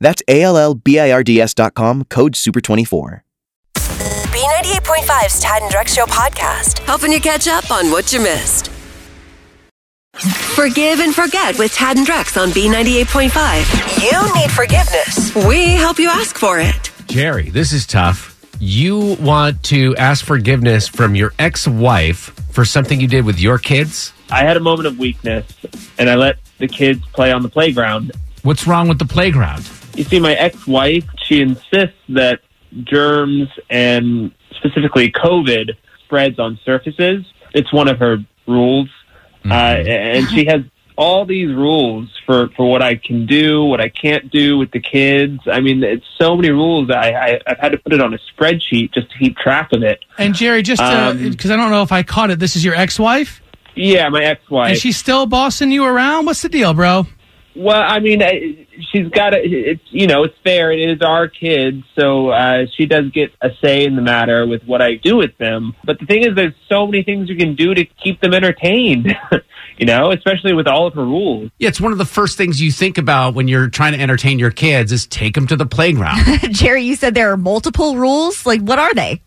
That's 0.00 0.22
A 0.28 0.42
L 0.42 0.56
L 0.56 0.74
B 0.74 0.98
I 0.98 1.12
R 1.12 1.22
D 1.22 1.40
S.com, 1.40 2.04
code 2.04 2.32
SUPER24. 2.34 3.20
B98.5's 3.74 5.40
Tad 5.40 5.62
and 5.62 5.72
Drex 5.72 5.94
Show 5.94 6.06
podcast, 6.06 6.78
helping 6.80 7.12
you 7.12 7.20
catch 7.20 7.48
up 7.48 7.70
on 7.70 7.90
what 7.90 8.12
you 8.12 8.20
missed. 8.20 8.68
Forgive 10.54 11.00
and 11.00 11.14
forget 11.14 11.58
with 11.58 11.72
Tad 11.72 11.96
and 11.96 12.06
Drex 12.06 12.40
on 12.40 12.50
B98.5. 12.50 14.02
You 14.02 14.34
need 14.40 14.50
forgiveness. 14.50 15.34
We 15.46 15.74
help 15.74 15.98
you 15.98 16.08
ask 16.08 16.36
for 16.36 16.58
it. 16.58 16.90
Jerry, 17.06 17.50
this 17.50 17.72
is 17.72 17.86
tough. 17.86 18.44
You 18.60 19.16
want 19.20 19.62
to 19.64 19.96
ask 19.96 20.24
forgiveness 20.24 20.86
from 20.86 21.14
your 21.14 21.32
ex 21.38 21.66
wife 21.66 22.32
for 22.50 22.64
something 22.64 23.00
you 23.00 23.08
did 23.08 23.24
with 23.24 23.40
your 23.40 23.58
kids? 23.58 24.12
I 24.30 24.44
had 24.44 24.56
a 24.56 24.60
moment 24.60 24.86
of 24.86 24.98
weakness 24.98 25.46
and 25.98 26.10
I 26.10 26.14
let 26.14 26.36
the 26.58 26.68
kids 26.68 27.04
play 27.06 27.32
on 27.32 27.42
the 27.42 27.48
playground. 27.48 28.12
What's 28.42 28.66
wrong 28.66 28.88
with 28.88 28.98
the 28.98 29.06
playground? 29.06 29.68
You 30.00 30.04
see, 30.04 30.18
my 30.18 30.32
ex 30.32 30.66
wife, 30.66 31.04
she 31.24 31.42
insists 31.42 31.98
that 32.08 32.40
germs 32.84 33.48
and 33.68 34.32
specifically 34.56 35.12
COVID 35.12 35.72
spreads 36.06 36.38
on 36.38 36.58
surfaces. 36.64 37.26
It's 37.52 37.70
one 37.70 37.86
of 37.86 37.98
her 37.98 38.16
rules. 38.46 38.88
Uh, 39.44 39.52
and 39.52 40.26
she 40.30 40.46
has 40.46 40.62
all 40.96 41.26
these 41.26 41.48
rules 41.54 42.08
for, 42.24 42.48
for 42.56 42.70
what 42.70 42.80
I 42.80 42.94
can 42.94 43.26
do, 43.26 43.62
what 43.64 43.82
I 43.82 43.90
can't 43.90 44.30
do 44.30 44.56
with 44.56 44.70
the 44.70 44.80
kids. 44.80 45.38
I 45.46 45.60
mean, 45.60 45.84
it's 45.84 46.06
so 46.18 46.34
many 46.34 46.48
rules 46.48 46.88
that 46.88 46.96
I, 46.96 47.32
I, 47.32 47.40
I've 47.46 47.58
had 47.58 47.72
to 47.72 47.78
put 47.78 47.92
it 47.92 48.00
on 48.00 48.14
a 48.14 48.18
spreadsheet 48.32 48.94
just 48.94 49.10
to 49.12 49.18
keep 49.18 49.36
track 49.36 49.68
of 49.74 49.82
it. 49.82 50.02
And 50.16 50.34
Jerry, 50.34 50.62
just 50.62 50.80
Um, 50.80 51.28
because 51.28 51.50
I 51.50 51.56
don't 51.56 51.70
know 51.70 51.82
if 51.82 51.92
I 51.92 52.04
caught 52.04 52.30
it, 52.30 52.38
this 52.38 52.56
is 52.56 52.64
your 52.64 52.74
ex-wife, 52.74 53.42
Yeah, 53.74 54.08
my 54.08 54.24
ex-wife. 54.24 54.70
and 54.70 54.78
she's 54.78 54.96
still 54.96 55.26
bossing 55.26 55.70
you 55.70 55.84
around. 55.84 56.24
What's 56.24 56.40
the 56.40 56.48
deal, 56.48 56.72
bro? 56.72 57.06
Well, 57.56 57.82
I 57.82 57.98
mean, 57.98 58.20
she's 58.92 59.08
got 59.08 59.34
a, 59.34 59.38
it's 59.42 59.82
you 59.90 60.06
know 60.06 60.24
it's 60.24 60.36
fair. 60.44 60.70
It 60.72 60.88
is 60.88 61.02
our 61.02 61.28
kids, 61.28 61.82
so 61.98 62.30
uh, 62.30 62.66
she 62.76 62.86
does 62.86 63.10
get 63.10 63.32
a 63.40 63.50
say 63.62 63.84
in 63.84 63.96
the 63.96 64.02
matter 64.02 64.46
with 64.46 64.62
what 64.64 64.80
I 64.80 64.94
do 64.94 65.16
with 65.16 65.36
them. 65.38 65.74
But 65.84 65.98
the 65.98 66.06
thing 66.06 66.22
is, 66.22 66.34
there's 66.34 66.54
so 66.68 66.86
many 66.86 67.02
things 67.02 67.28
you 67.28 67.36
can 67.36 67.56
do 67.56 67.74
to 67.74 67.84
keep 67.84 68.20
them 68.20 68.34
entertained. 68.34 69.16
you 69.78 69.86
know, 69.86 70.12
especially 70.12 70.52
with 70.52 70.68
all 70.68 70.86
of 70.86 70.94
her 70.94 71.04
rules. 71.04 71.50
Yeah, 71.58 71.68
it's 71.68 71.80
one 71.80 71.92
of 71.92 71.98
the 71.98 72.04
first 72.04 72.36
things 72.36 72.60
you 72.60 72.70
think 72.70 72.98
about 72.98 73.34
when 73.34 73.48
you're 73.48 73.68
trying 73.68 73.94
to 73.94 74.00
entertain 74.00 74.38
your 74.38 74.50
kids 74.50 74.92
is 74.92 75.06
take 75.06 75.34
them 75.34 75.46
to 75.48 75.56
the 75.56 75.66
playground. 75.66 76.20
Jerry, 76.50 76.82
you 76.82 76.94
said 76.96 77.14
there 77.14 77.32
are 77.32 77.36
multiple 77.36 77.96
rules. 77.96 78.44
Like, 78.46 78.60
what 78.60 78.78
are 78.78 78.92
they? 78.94 79.22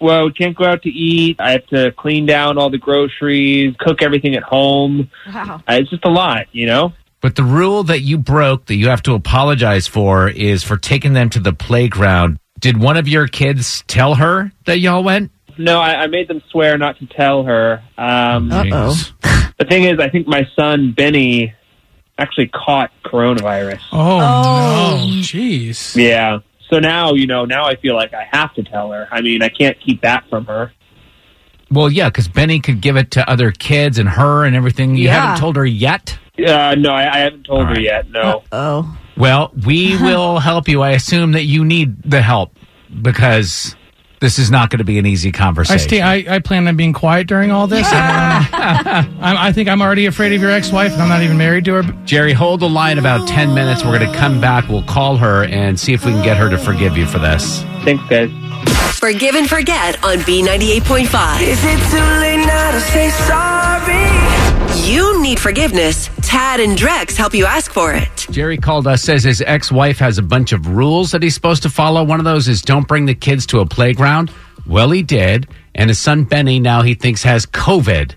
Well, 0.00 0.26
we 0.26 0.32
can't 0.32 0.56
go 0.56 0.64
out 0.64 0.82
to 0.82 0.88
eat. 0.88 1.40
I 1.40 1.52
have 1.52 1.66
to 1.66 1.90
clean 1.92 2.26
down 2.26 2.56
all 2.56 2.70
the 2.70 2.78
groceries, 2.78 3.74
cook 3.80 4.00
everything 4.00 4.36
at 4.36 4.44
home. 4.44 5.10
Wow. 5.26 5.62
Uh, 5.68 5.74
it's 5.74 5.90
just 5.90 6.04
a 6.04 6.10
lot, 6.10 6.46
you 6.52 6.66
know. 6.66 6.92
But 7.20 7.36
the 7.36 7.42
rule 7.44 7.82
that 7.84 8.00
you 8.00 8.18
broke 8.18 8.66
that 8.66 8.76
you 8.76 8.88
have 8.88 9.02
to 9.02 9.14
apologize 9.14 9.86
for 9.86 10.28
is 10.28 10.62
for 10.62 10.76
taking 10.76 11.12
them 11.14 11.30
to 11.30 11.40
the 11.40 11.52
playground. 11.52 12.38
Did 12.60 12.76
one 12.78 12.96
of 12.96 13.06
your 13.08 13.26
kids 13.28 13.84
tell 13.86 14.16
her 14.16 14.52
that 14.66 14.80
y'all 14.80 15.02
went? 15.04 15.30
No, 15.56 15.80
I, 15.80 16.02
I 16.02 16.06
made 16.06 16.28
them 16.28 16.42
swear 16.50 16.78
not 16.78 16.98
to 16.98 17.06
tell 17.06 17.44
her. 17.44 17.82
Um, 17.96 18.52
Uh-oh. 18.52 18.94
The 19.58 19.64
thing 19.68 19.84
is, 19.84 19.98
I 19.98 20.08
think 20.08 20.26
my 20.28 20.46
son 20.54 20.92
Benny 20.92 21.52
actually 22.16 22.48
caught 22.48 22.90
coronavirus. 23.04 23.80
Oh, 23.92 24.18
Oh. 24.20 24.96
no, 25.06 25.12
jeez. 25.22 25.96
Yeah. 25.96 26.38
So 26.70 26.78
now, 26.78 27.14
you 27.14 27.26
know, 27.26 27.44
now 27.44 27.64
I 27.64 27.76
feel 27.76 27.94
like 27.94 28.12
I 28.14 28.24
have 28.30 28.54
to 28.54 28.62
tell 28.62 28.92
her. 28.92 29.08
I 29.10 29.20
mean, 29.20 29.42
I 29.42 29.48
can't 29.48 29.76
keep 29.80 30.02
that 30.02 30.24
from 30.28 30.46
her. 30.46 30.72
Well, 31.70 31.90
yeah, 31.90 32.08
because 32.08 32.28
Benny 32.28 32.60
could 32.60 32.80
give 32.80 32.96
it 32.96 33.10
to 33.12 33.28
other 33.28 33.50
kids 33.50 33.98
and 33.98 34.08
her 34.08 34.44
and 34.44 34.54
everything. 34.56 34.96
You 34.96 35.04
Yeah. 35.06 35.20
haven't 35.20 35.40
told 35.40 35.56
her 35.56 35.66
yet? 35.66 36.18
Uh, 36.46 36.74
no, 36.76 36.90
I, 36.92 37.12
I 37.14 37.18
haven't 37.18 37.44
told 37.44 37.60
All 37.60 37.66
her 37.66 37.72
right. 37.74 37.82
yet. 37.82 38.10
No. 38.10 38.42
Oh, 38.52 38.98
Well, 39.16 39.52
we 39.66 39.96
will 40.02 40.38
help 40.38 40.68
you. 40.68 40.82
I 40.82 40.90
assume 40.92 41.32
that 41.32 41.44
you 41.44 41.64
need 41.64 42.02
the 42.02 42.22
help 42.22 42.56
because 43.02 43.74
this 44.20 44.38
is 44.38 44.50
not 44.50 44.70
going 44.70 44.78
to 44.78 44.84
be 44.84 44.98
an 44.98 45.06
easy 45.06 45.28
I, 45.28 45.32
conversation. 45.32 45.78
stay, 45.88 46.00
I, 46.00 46.36
I 46.36 46.38
plan 46.40 46.66
on 46.68 46.76
being 46.76 46.92
quiet 46.92 47.26
during 47.28 47.50
all 47.52 47.66
this. 47.66 47.86
I, 47.88 49.06
I'm, 49.20 49.36
I 49.36 49.52
think 49.52 49.68
I'm 49.68 49.80
already 49.82 50.06
afraid 50.06 50.32
of 50.32 50.40
your 50.42 50.50
ex-wife, 50.50 50.92
and 50.92 51.00
I'm 51.02 51.08
not 51.08 51.22
even 51.22 51.38
married 51.38 51.64
to 51.66 51.82
her. 51.82 51.82
Jerry, 52.04 52.32
hold 52.32 52.60
the 52.60 52.68
line 52.68 52.98
about 52.98 53.28
10 53.28 53.54
minutes. 53.54 53.84
We're 53.84 53.98
going 53.98 54.10
to 54.10 54.18
come 54.18 54.40
back. 54.40 54.68
We'll 54.68 54.82
call 54.84 55.16
her 55.18 55.44
and 55.44 55.78
see 55.78 55.92
if 55.92 56.04
we 56.04 56.12
can 56.12 56.24
get 56.24 56.36
her 56.36 56.48
to 56.50 56.58
forgive 56.58 56.96
you 56.96 57.06
for 57.06 57.18
this. 57.18 57.62
Thanks, 57.84 58.02
guys. 58.08 58.30
Forgive 58.98 59.36
and 59.36 59.48
forget 59.48 60.02
on 60.04 60.18
B98.5. 60.18 61.40
Is 61.42 61.60
it 61.62 61.78
too 61.90 61.96
late 62.20 62.44
now 62.44 62.72
to 62.72 62.80
say 62.80 63.10
sorry? 63.10 64.27
You 64.88 65.20
need 65.20 65.38
forgiveness. 65.38 66.08
Tad 66.22 66.60
and 66.60 66.78
Drex 66.78 67.14
help 67.14 67.34
you 67.34 67.44
ask 67.44 67.70
for 67.70 67.92
it. 67.92 68.26
Jerry 68.30 68.56
called 68.56 68.86
us, 68.86 69.02
says 69.02 69.22
his 69.22 69.42
ex 69.42 69.70
wife 69.70 69.98
has 69.98 70.16
a 70.16 70.22
bunch 70.22 70.52
of 70.52 70.66
rules 70.66 71.10
that 71.10 71.22
he's 71.22 71.34
supposed 71.34 71.62
to 71.64 71.68
follow. 71.68 72.02
One 72.02 72.20
of 72.20 72.24
those 72.24 72.48
is 72.48 72.62
don't 72.62 72.88
bring 72.88 73.04
the 73.04 73.14
kids 73.14 73.44
to 73.48 73.60
a 73.60 73.66
playground. 73.66 74.32
Well, 74.66 74.90
he 74.90 75.02
did. 75.02 75.46
And 75.74 75.90
his 75.90 75.98
son 75.98 76.24
Benny 76.24 76.58
now 76.58 76.80
he 76.80 76.94
thinks 76.94 77.22
has 77.24 77.44
COVID. 77.44 78.14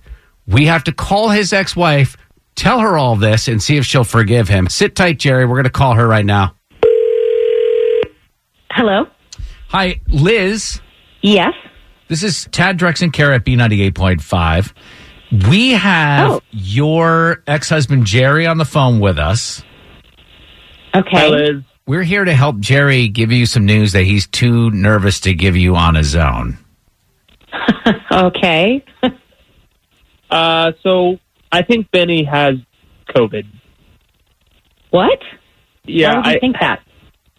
We 0.47 0.65
have 0.67 0.85
to 0.85 0.93
call 0.93 1.27
his 1.27 1.51
ex 1.51 1.75
wife, 1.75 2.15
tell 2.55 2.79
her 2.79 2.97
all 2.97 3.17
this, 3.17 3.49
and 3.49 3.61
see 3.61 3.75
if 3.75 3.85
she'll 3.85 4.05
forgive 4.05 4.47
him. 4.47 4.69
Sit 4.69 4.95
tight, 4.95 5.19
Jerry. 5.19 5.45
We're 5.45 5.55
going 5.55 5.65
to 5.65 5.71
call 5.71 5.95
her 5.95 6.07
right 6.07 6.25
now. 6.25 6.55
Hello. 8.69 9.07
Hi, 9.67 9.99
Liz. 10.07 10.79
Yes. 11.21 11.53
This 12.07 12.23
is 12.23 12.47
Tad 12.53 12.79
Drex 12.79 13.01
and 13.01 13.11
Kara 13.11 13.35
at 13.35 13.45
B98.5. 13.45 14.71
We 15.31 15.71
have 15.71 16.31
Oh. 16.31 16.41
your 16.51 17.41
ex 17.47 17.69
husband 17.69 18.05
Jerry 18.05 18.45
on 18.47 18.57
the 18.57 18.65
phone 18.65 18.99
with 18.99 19.17
us. 19.17 19.63
Okay. 20.93 21.09
Hi, 21.53 21.63
We're 21.87 22.03
here 22.03 22.25
to 22.25 22.33
help 22.33 22.59
Jerry 22.59 23.07
give 23.07 23.31
you 23.31 23.45
some 23.45 23.65
news 23.65 23.93
that 23.93 24.03
he's 24.03 24.27
too 24.27 24.69
nervous 24.71 25.21
to 25.21 25.33
give 25.33 25.55
you 25.55 25.75
on 25.75 25.95
his 25.95 26.15
own. 26.15 26.57
Okay. 28.11 28.83
Uh, 30.29 30.71
so 30.81 31.17
I 31.51 31.61
think 31.61 31.91
Benny 31.91 32.23
has 32.23 32.53
COVID. 33.09 33.43
What? 34.91 35.19
Yeah. 35.83 36.11
Why 36.11 36.15
would 36.19 36.25
you 36.27 36.31
I, 36.31 36.39
think 36.39 36.55
that? 36.61 36.79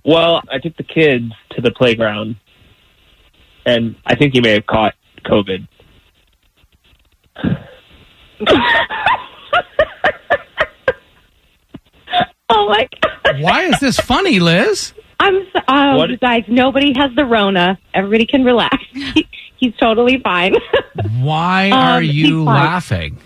well, 0.05 0.43
I 0.51 0.59
took 0.59 0.77
the 0.77 0.83
kids 0.83 1.33
to 1.53 1.63
the 1.63 1.71
playground, 1.71 2.37
and 3.65 3.97
I 4.05 4.15
think 4.15 4.35
he 4.35 4.43
may 4.43 4.51
have 4.51 4.67
caught 4.67 4.93
COVID. 5.25 5.67
Oh 12.55 12.69
my 12.69 12.87
god. 13.01 13.41
Why 13.41 13.63
is 13.65 13.81
this 13.81 13.99
funny, 13.99 14.39
Liz? 14.39 14.93
I'm 15.19 15.47
so, 15.53 15.61
oh, 15.69 15.97
What- 15.97 16.21
guys. 16.21 16.45
Nobody 16.49 16.93
has 16.97 17.11
the 17.17 17.25
Rona. 17.25 17.79
Everybody 17.95 18.27
can 18.27 18.45
relax. 18.45 18.77
He, 19.15 19.29
he's 19.57 19.75
totally 19.77 20.19
fine. 20.23 20.55
Why 21.21 21.71
Um, 21.71 21.79
are 21.79 22.01
he's 22.01 22.15
you 22.15 22.43
laughing? 22.45 23.19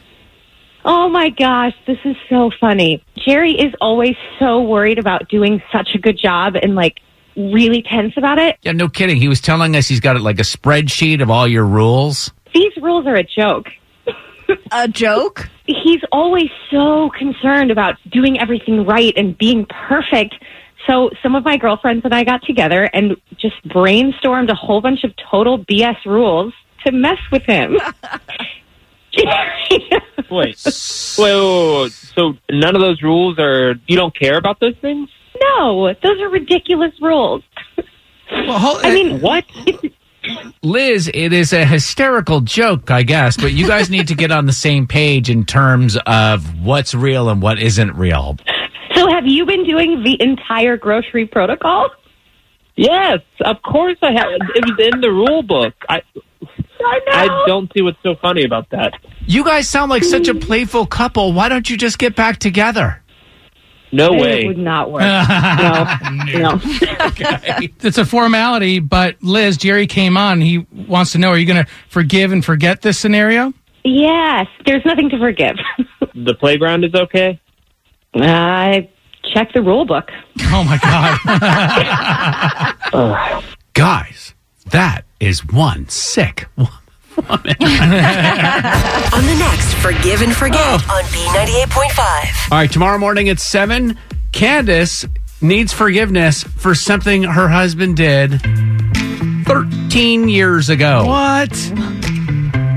oh 0.84 1.08
my 1.08 1.30
gosh, 1.30 1.72
this 1.86 1.98
is 2.04 2.14
so 2.28 2.50
funny. 2.60 3.02
Jerry 3.16 3.52
is 3.52 3.72
always 3.80 4.14
so 4.38 4.60
worried 4.62 4.98
about 4.98 5.28
doing 5.28 5.60
such 5.72 5.88
a 5.94 5.98
good 5.98 6.16
job 6.18 6.54
and 6.60 6.74
like 6.76 6.98
really 7.36 7.82
tense 7.82 8.12
about 8.16 8.38
it. 8.38 8.56
Yeah, 8.62 8.72
no 8.72 8.88
kidding. 8.88 9.16
He 9.16 9.26
was 9.28 9.40
telling 9.40 9.74
us 9.76 9.88
he's 9.88 10.00
got 10.00 10.20
like 10.20 10.38
a 10.38 10.42
spreadsheet 10.42 11.22
of 11.22 11.30
all 11.30 11.48
your 11.48 11.64
rules. 11.64 12.30
These 12.54 12.76
rules 12.80 13.06
are 13.06 13.16
a 13.16 13.24
joke. 13.24 13.66
A 14.72 14.88
joke? 14.88 15.48
he's 15.66 16.00
always 16.12 16.48
so 16.70 17.10
concerned 17.18 17.70
about 17.70 17.96
doing 18.10 18.38
everything 18.38 18.84
right 18.84 19.12
and 19.16 19.36
being 19.36 19.66
perfect. 19.66 20.34
So 20.86 21.10
some 21.22 21.34
of 21.34 21.44
my 21.44 21.56
girlfriends 21.56 22.04
and 22.04 22.14
I 22.14 22.22
got 22.24 22.42
together 22.44 22.84
and 22.84 23.16
just 23.38 23.56
brainstormed 23.68 24.50
a 24.50 24.54
whole 24.54 24.80
bunch 24.80 25.02
of 25.04 25.12
total 25.30 25.58
BS 25.64 26.04
rules 26.04 26.54
to 26.84 26.92
mess 26.92 27.18
with 27.32 27.42
him. 27.42 27.76
Wait. 30.28 30.28
wait, 30.30 30.38
wait, 30.38 30.56
wait, 31.18 31.80
wait. 31.80 31.92
So 31.92 32.34
none 32.50 32.74
of 32.74 32.82
those 32.82 33.00
rules 33.00 33.38
are. 33.38 33.74
You 33.86 33.96
don't 33.96 34.14
care 34.14 34.36
about 34.36 34.60
those 34.60 34.76
things? 34.82 35.08
no, 35.40 35.94
those 36.02 36.20
are 36.20 36.28
ridiculous 36.28 36.92
rules. 37.00 37.42
Well, 38.30 38.58
hold, 38.58 38.80
I 38.84 38.92
mean, 38.92 39.20
What? 39.20 39.44
Liz, 40.62 41.10
it 41.12 41.32
is 41.32 41.52
a 41.52 41.64
hysterical 41.64 42.40
joke, 42.40 42.90
I 42.90 43.02
guess, 43.02 43.36
but 43.36 43.52
you 43.52 43.66
guys 43.66 43.90
need 43.90 44.08
to 44.08 44.14
get 44.14 44.32
on 44.32 44.46
the 44.46 44.52
same 44.52 44.86
page 44.86 45.30
in 45.30 45.44
terms 45.44 45.96
of 46.06 46.60
what's 46.60 46.94
real 46.94 47.28
and 47.28 47.40
what 47.40 47.58
isn't 47.58 47.92
real. 47.94 48.36
so 48.94 49.08
have 49.08 49.26
you 49.26 49.46
been 49.46 49.64
doing 49.64 50.02
the 50.02 50.20
entire 50.20 50.76
grocery 50.76 51.26
protocol? 51.26 51.90
Yes, 52.76 53.20
of 53.40 53.62
course 53.62 53.96
I 54.02 54.12
have. 54.12 54.26
It 54.54 54.64
was 54.64 54.92
in 54.92 55.00
the 55.00 55.10
rule 55.10 55.42
book. 55.42 55.74
I 55.88 56.02
I 56.78 56.98
know. 57.06 57.12
I 57.12 57.44
don't 57.46 57.72
see 57.72 57.82
what's 57.82 58.02
so 58.02 58.14
funny 58.16 58.44
about 58.44 58.70
that. 58.70 58.94
You 59.26 59.44
guys 59.44 59.68
sound 59.68 59.90
like 59.90 60.04
such 60.04 60.28
a 60.28 60.34
playful 60.34 60.86
couple. 60.86 61.32
Why 61.32 61.48
don't 61.48 61.68
you 61.68 61.76
just 61.76 61.98
get 61.98 62.14
back 62.14 62.38
together? 62.38 63.02
No 63.92 64.12
It 64.14 64.20
way. 64.20 64.42
It 64.42 64.46
would 64.48 64.58
not 64.58 64.90
work. 64.90 65.02
no, 65.02 65.84
no. 66.38 66.60
It's 67.82 67.98
a 67.98 68.04
formality, 68.04 68.80
but 68.80 69.16
Liz, 69.22 69.56
Jerry 69.56 69.86
came 69.86 70.16
on. 70.16 70.40
He 70.40 70.66
wants 70.88 71.12
to 71.12 71.18
know: 71.18 71.30
Are 71.30 71.38
you 71.38 71.46
going 71.46 71.64
to 71.64 71.70
forgive 71.88 72.32
and 72.32 72.44
forget 72.44 72.82
this 72.82 72.98
scenario? 72.98 73.52
Yes, 73.84 74.46
there's 74.66 74.84
nothing 74.84 75.08
to 75.10 75.18
forgive. 75.18 75.56
The 76.18 76.34
playground 76.34 76.82
is 76.82 76.94
okay. 76.94 77.38
I 78.14 78.88
checked 79.34 79.52
the 79.52 79.60
rule 79.60 79.84
book. 79.84 80.10
Oh 80.44 80.64
my 80.64 80.78
God! 82.92 83.44
Guys, 83.74 84.32
that 84.70 85.04
is 85.20 85.44
one 85.44 85.90
sick 85.90 86.48
woman. 87.16 87.30
On 87.36 87.46
the 89.24 89.36
next 89.38 89.74
Forgive 89.74 90.22
and 90.22 90.34
Forget 90.34 90.60
oh. 90.62 90.96
on 90.96 91.04
B98.5. 91.04 92.52
All 92.52 92.58
right, 92.58 92.70
tomorrow 92.70 92.98
morning 92.98 93.28
at 93.28 93.38
7, 93.38 93.96
Candace 94.32 95.06
needs 95.40 95.72
forgiveness 95.72 96.42
for 96.42 96.74
something 96.74 97.22
her 97.22 97.48
husband 97.48 97.96
did 97.96 98.40
13 99.46 100.28
years 100.28 100.68
ago. 100.68 101.04
what? 101.06 101.52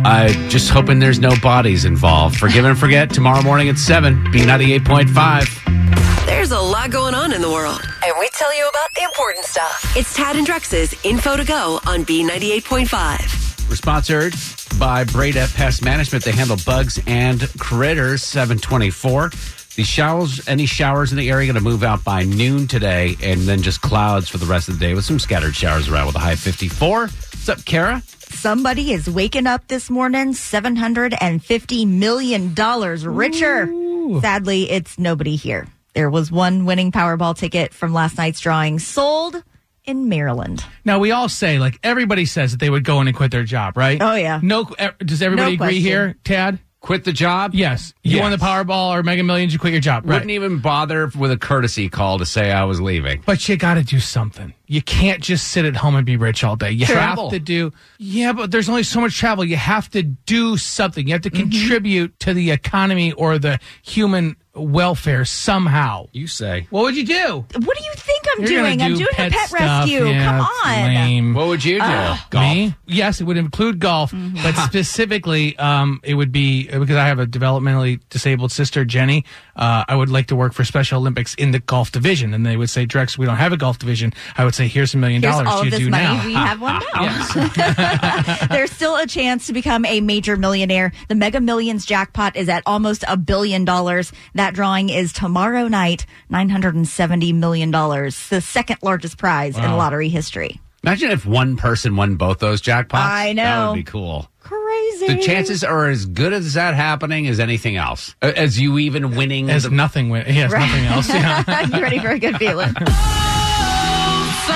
I 0.05 0.29
just 0.49 0.69
hoping 0.69 0.99
there's 0.99 1.19
no 1.19 1.33
bodies 1.41 1.85
involved. 1.85 2.37
Forgive 2.37 2.65
and 2.65 2.77
forget 2.77 3.09
tomorrow 3.09 3.41
morning 3.43 3.69
at 3.69 3.77
7, 3.77 4.23
B98.5. 4.25 6.25
There's 6.25 6.51
a 6.51 6.59
lot 6.59 6.91
going 6.91 7.15
on 7.15 7.33
in 7.33 7.41
the 7.41 7.49
world, 7.49 7.81
and 8.05 8.13
we 8.19 8.29
tell 8.29 8.55
you 8.55 8.67
about 8.69 8.93
the 8.95 9.03
important 9.03 9.45
stuff. 9.45 9.93
It's 9.97 10.15
Tad 10.15 10.35
and 10.35 10.45
Drex's 10.45 10.93
Info 11.03 11.35
to 11.35 11.43
Go 11.43 11.79
on 11.85 12.05
B98.5. 12.05 13.38
We're 13.69 13.75
sponsored 13.75 14.33
by 14.79 15.03
Breda 15.03 15.47
Pest 15.53 15.83
Management. 15.83 16.23
They 16.23 16.31
handle 16.31 16.57
bugs 16.65 16.99
and 17.05 17.39
critters. 17.59 18.23
724. 18.23 19.29
The 19.75 19.83
showers, 19.83 20.47
any 20.47 20.65
showers 20.65 21.11
in 21.11 21.19
the 21.19 21.29
area, 21.29 21.45
going 21.45 21.63
to 21.63 21.69
move 21.69 21.83
out 21.83 22.03
by 22.03 22.23
noon 22.23 22.65
today, 22.65 23.15
and 23.21 23.41
then 23.41 23.61
just 23.61 23.81
clouds 23.81 24.27
for 24.27 24.39
the 24.39 24.47
rest 24.47 24.69
of 24.69 24.79
the 24.79 24.85
day 24.87 24.95
with 24.95 25.05
some 25.05 25.19
scattered 25.19 25.55
showers 25.55 25.87
around 25.87 26.07
with 26.07 26.15
a 26.15 26.19
high 26.19 26.35
54. 26.35 27.01
What's 27.01 27.47
up, 27.47 27.63
Kara? 27.63 28.01
Somebody 28.17 28.91
is 28.91 29.07
waking 29.07 29.45
up 29.45 29.67
this 29.67 29.91
morning 29.91 30.33
$750 30.33 31.87
million 31.87 32.55
richer. 32.55 34.19
Sadly, 34.19 34.71
it's 34.71 34.97
nobody 34.97 35.35
here. 35.35 35.67
There 35.93 36.09
was 36.09 36.31
one 36.31 36.65
winning 36.65 36.91
Powerball 36.91 37.37
ticket 37.37 37.71
from 37.75 37.93
last 37.93 38.17
night's 38.17 38.39
drawing 38.39 38.79
sold 38.79 39.43
in 39.85 40.09
Maryland. 40.09 40.63
Now 40.85 40.99
we 40.99 41.11
all 41.11 41.29
say, 41.29 41.59
like 41.59 41.79
everybody 41.83 42.25
says, 42.25 42.51
that 42.51 42.59
they 42.59 42.69
would 42.69 42.83
go 42.83 43.01
in 43.01 43.07
and 43.07 43.15
quit 43.15 43.31
their 43.31 43.43
job, 43.43 43.77
right? 43.77 44.01
Oh, 44.01 44.15
yeah. 44.15 44.39
No, 44.43 44.65
does 45.03 45.21
everybody 45.21 45.51
No 45.57 45.63
agree 45.65 45.75
question. 45.75 45.81
here, 45.83 46.15
Tad? 46.23 46.59
Quit 46.81 47.03
the 47.03 47.11
job? 47.11 47.53
Yes. 47.53 47.93
You 48.03 48.17
Yes. 48.17 48.21
won 48.21 48.31
the 48.31 48.37
Powerball 48.37 48.91
or 48.97 49.03
Mega 49.03 49.21
Millions, 49.23 49.51
you 49.51 49.59
quit 49.59 49.73
your 49.73 49.81
job, 49.81 50.03
right? 50.05 50.13
Wouldn't 50.15 50.31
even 50.31 50.59
bother 50.59 51.07
with 51.17 51.29
a 51.31 51.37
courtesy 51.37 51.89
call 51.89 52.19
to 52.19 52.25
say 52.25 52.51
I 52.51 52.63
was 52.63 52.79
leaving. 52.79 53.21
But 53.25 53.49
you 53.49 53.57
got 53.57 53.73
to 53.73 53.83
do 53.83 53.99
something. 53.99 54.53
You 54.71 54.81
can't 54.83 55.21
just 55.21 55.47
sit 55.49 55.65
at 55.65 55.75
home 55.75 55.95
and 55.95 56.05
be 56.05 56.15
rich 56.15 56.43
all 56.43 56.55
day. 56.55 56.69
You 56.71 56.85
Travel. 56.85 57.25
have 57.31 57.33
to 57.33 57.39
do. 57.39 57.73
Yeah, 57.97 58.33
but 58.33 58.51
there's 58.51 58.69
only 58.69 58.83
so 58.83 59.01
much 59.01 59.17
travel. 59.17 59.43
You 59.43 59.55
have 59.57 59.89
to 59.91 60.03
do 60.03 60.55
something. 60.57 61.07
You 61.07 61.13
have 61.13 61.23
to 61.23 61.29
Mm-hmm. 61.31 61.49
contribute 61.49 62.19
to 62.21 62.33
the 62.35 62.51
economy 62.51 63.11
or 63.13 63.39
the 63.39 63.59
human 63.83 64.35
welfare 64.55 65.23
somehow. 65.25 66.07
You 66.11 66.27
say. 66.27 66.67
What 66.69 66.81
would 66.83 66.95
you 66.97 67.05
do? 67.05 67.45
What 67.65 67.77
do 67.77 67.83
you 67.83 67.93
think 67.95 68.25
I'm 68.35 68.43
You're 68.43 68.61
gonna 68.61 68.75
doing? 68.75 68.81
I'm 68.81 68.91
do 68.91 68.97
doing 68.97 69.09
a 69.13 69.29
pet 69.31 69.47
stuff. 69.47 69.53
rescue. 69.59 70.05
Yeah, 70.07 70.25
Come 70.25 70.41
on. 70.65 70.83
lame. 70.93 71.33
What 71.33 71.47
would 71.47 71.63
you 71.63 71.79
do? 71.79 72.39
Me? 72.39 72.75
Yes, 72.87 73.21
it 73.21 73.23
would 73.25 73.37
include 73.37 73.79
golf, 73.79 74.11
Mm-hmm. 74.11 74.37
but 74.43 74.55
specifically, 74.65 75.57
um, 75.57 75.99
it 76.03 76.15
would 76.15 76.31
be 76.31 76.67
because 76.67 76.95
I 76.95 77.05
have 77.07 77.19
a 77.19 77.25
developmentally 77.27 77.99
disabled 78.09 78.51
sister, 78.51 78.83
Jenny. 78.85 79.23
Uh, 79.55 79.85
I 79.87 79.95
would 79.95 80.09
like 80.09 80.27
to 80.27 80.35
work 80.35 80.53
for 80.53 80.63
Special 80.65 80.99
Olympics 80.99 81.35
in 81.35 81.51
the 81.51 81.59
golf 81.59 81.91
division, 81.91 82.33
and 82.33 82.45
they 82.45 82.57
would 82.57 82.69
say, 82.69 82.85
"Drex, 82.85 83.17
we 83.17 83.25
don't 83.25 83.37
have 83.37 83.53
a 83.53 83.57
golf 83.57 83.77
division." 83.79 84.13
I 84.37 84.45
would 84.45 84.55
say, 84.55 84.58
"Here's 84.67 84.93
a 84.93 84.97
million 84.97 85.21
dollars. 85.21 85.47
all 85.47 85.59
of 85.59 85.65
You 85.65 85.71
this 85.71 85.79
do 85.79 85.89
money. 85.89 86.03
now." 86.03 86.25
We 86.25 86.33
have 86.33 86.61
one 86.61 86.81
now. 86.95 88.47
There's 88.51 88.71
still 88.71 88.95
a 88.97 89.07
chance 89.07 89.47
to 89.47 89.53
become 89.53 89.85
a 89.85 90.01
major 90.01 90.35
millionaire. 90.37 90.91
The 91.07 91.15
Mega 91.15 91.39
Millions 91.39 91.85
jackpot 91.85 92.35
is 92.35 92.49
at 92.49 92.63
almost 92.65 93.03
a 93.07 93.17
billion 93.17 93.65
dollars. 93.65 94.11
That 94.35 94.53
drawing 94.53 94.89
is 94.89 95.13
tomorrow 95.13 95.67
night, 95.67 96.05
$970 96.31 97.33
million, 97.35 97.71
the 97.71 98.41
second 98.43 98.77
largest 98.81 99.17
prize 99.17 99.57
in 99.57 99.63
lottery 99.63 100.09
history. 100.09 100.59
Imagine 100.83 101.11
if 101.11 101.25
one 101.25 101.57
person 101.57 101.95
won 101.97 102.15
both 102.15 102.39
those 102.39 102.61
jackpots. 102.61 102.99
I 103.03 103.33
know. 103.33 103.43
That 103.43 103.67
would 103.69 103.75
be 103.75 103.83
cool. 103.83 104.29
Crazy. 104.39 105.07
The 105.07 105.17
chances 105.21 105.63
are 105.63 105.87
as 105.89 106.05
good 106.05 106.31
as 106.31 106.53
that 106.53 106.73
happening 106.73 107.27
as 107.27 107.39
anything 107.41 107.75
else. 107.75 108.15
As 108.21 108.57
you 108.59 108.77
even 108.79 109.15
winning. 109.15 109.49
As 109.49 109.63
the- 109.63 109.71
nothing. 109.71 110.07
He 110.25 110.39
has 110.39 110.51
nothing 110.53 110.85
else. 110.85 111.09
Yeah. 111.09 111.65
you 111.67 111.81
ready 111.81 111.99
for 111.99 112.09
a 112.09 112.17
good 112.19 112.37
feeling? 112.37 112.73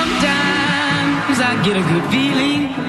Sometimes 0.03 1.39
I 1.39 1.61
get 1.63 1.77
a 1.77 1.81
good 1.81 2.11
feeling. 2.11 2.82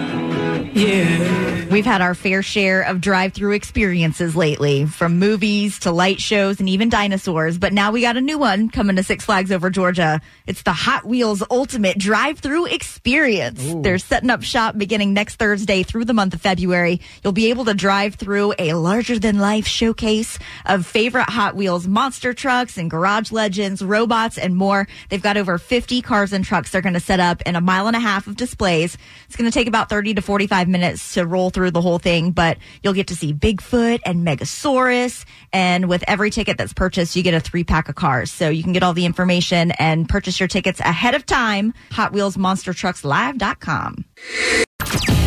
Yeah. 0.74 1.64
We've 1.70 1.84
had 1.84 2.02
our 2.02 2.14
fair 2.14 2.42
share 2.42 2.82
of 2.82 3.00
drive-through 3.00 3.52
experiences 3.52 4.36
lately, 4.36 4.86
from 4.86 5.18
movies 5.18 5.80
to 5.80 5.90
light 5.90 6.20
shows 6.20 6.60
and 6.60 6.68
even 6.68 6.88
dinosaurs. 6.88 7.58
But 7.58 7.72
now 7.72 7.90
we 7.90 8.00
got 8.00 8.16
a 8.16 8.20
new 8.20 8.38
one 8.38 8.68
coming 8.68 8.96
to 8.96 9.02
Six 9.02 9.24
Flags 9.24 9.50
over 9.50 9.70
Georgia. 9.70 10.20
It's 10.46 10.62
the 10.62 10.72
Hot 10.72 11.04
Wheels 11.04 11.42
Ultimate 11.50 11.98
Drive-Through 11.98 12.66
Experience. 12.66 13.62
They're 13.82 13.98
setting 13.98 14.30
up 14.30 14.42
shop 14.42 14.76
beginning 14.76 15.14
next 15.14 15.36
Thursday 15.36 15.82
through 15.82 16.04
the 16.04 16.12
month 16.12 16.34
of 16.34 16.40
February. 16.40 17.00
You'll 17.22 17.32
be 17.32 17.50
able 17.50 17.64
to 17.64 17.74
drive 17.74 18.16
through 18.16 18.54
a 18.58 18.74
larger-than-life 18.74 19.66
showcase 19.66 20.38
of 20.66 20.86
favorite 20.86 21.30
Hot 21.30 21.56
Wheels 21.56 21.88
monster 21.88 22.34
trucks 22.34 22.76
and 22.76 22.90
garage 22.90 23.32
legends, 23.32 23.82
robots, 23.82 24.38
and 24.38 24.56
more. 24.56 24.86
They've 25.08 25.22
got 25.22 25.36
over 25.36 25.58
50 25.58 26.02
cars 26.02 26.32
and 26.32 26.44
trucks 26.44 26.70
they're 26.70 26.82
going 26.82 26.94
to 26.94 27.00
set 27.00 27.20
up 27.20 27.42
in 27.42 27.56
a 27.56 27.60
mile 27.60 27.86
and 27.86 27.96
a 27.96 28.00
half 28.00 28.26
of 28.26 28.36
displays. 28.36 28.98
It's 29.26 29.36
going 29.36 29.50
to 29.50 29.54
take 29.54 29.66
about 29.66 29.88
30 29.88 30.14
to 30.14 30.22
45 30.22 30.63
minutes 30.68 31.14
to 31.14 31.26
roll 31.26 31.50
through 31.50 31.70
the 31.70 31.80
whole 31.80 31.98
thing, 31.98 32.30
but 32.30 32.58
you'll 32.82 32.92
get 32.92 33.08
to 33.08 33.16
see 33.16 33.32
Bigfoot 33.32 34.00
and 34.04 34.26
Megasaurus. 34.26 35.24
And 35.52 35.88
with 35.88 36.04
every 36.08 36.30
ticket 36.30 36.58
that's 36.58 36.72
purchased, 36.72 37.16
you 37.16 37.22
get 37.22 37.34
a 37.34 37.40
three 37.40 37.64
pack 37.64 37.88
of 37.88 37.94
cars. 37.94 38.30
So 38.30 38.48
you 38.48 38.62
can 38.62 38.72
get 38.72 38.82
all 38.82 38.94
the 38.94 39.06
information 39.06 39.70
and 39.72 40.08
purchase 40.08 40.40
your 40.40 40.48
tickets 40.48 40.80
ahead 40.80 41.14
of 41.14 41.26
time. 41.26 41.74
Hot 41.92 42.12
Wheels 42.12 42.36
Monster 42.36 42.72
Trucks 42.72 43.04
Live.com. 43.04 44.04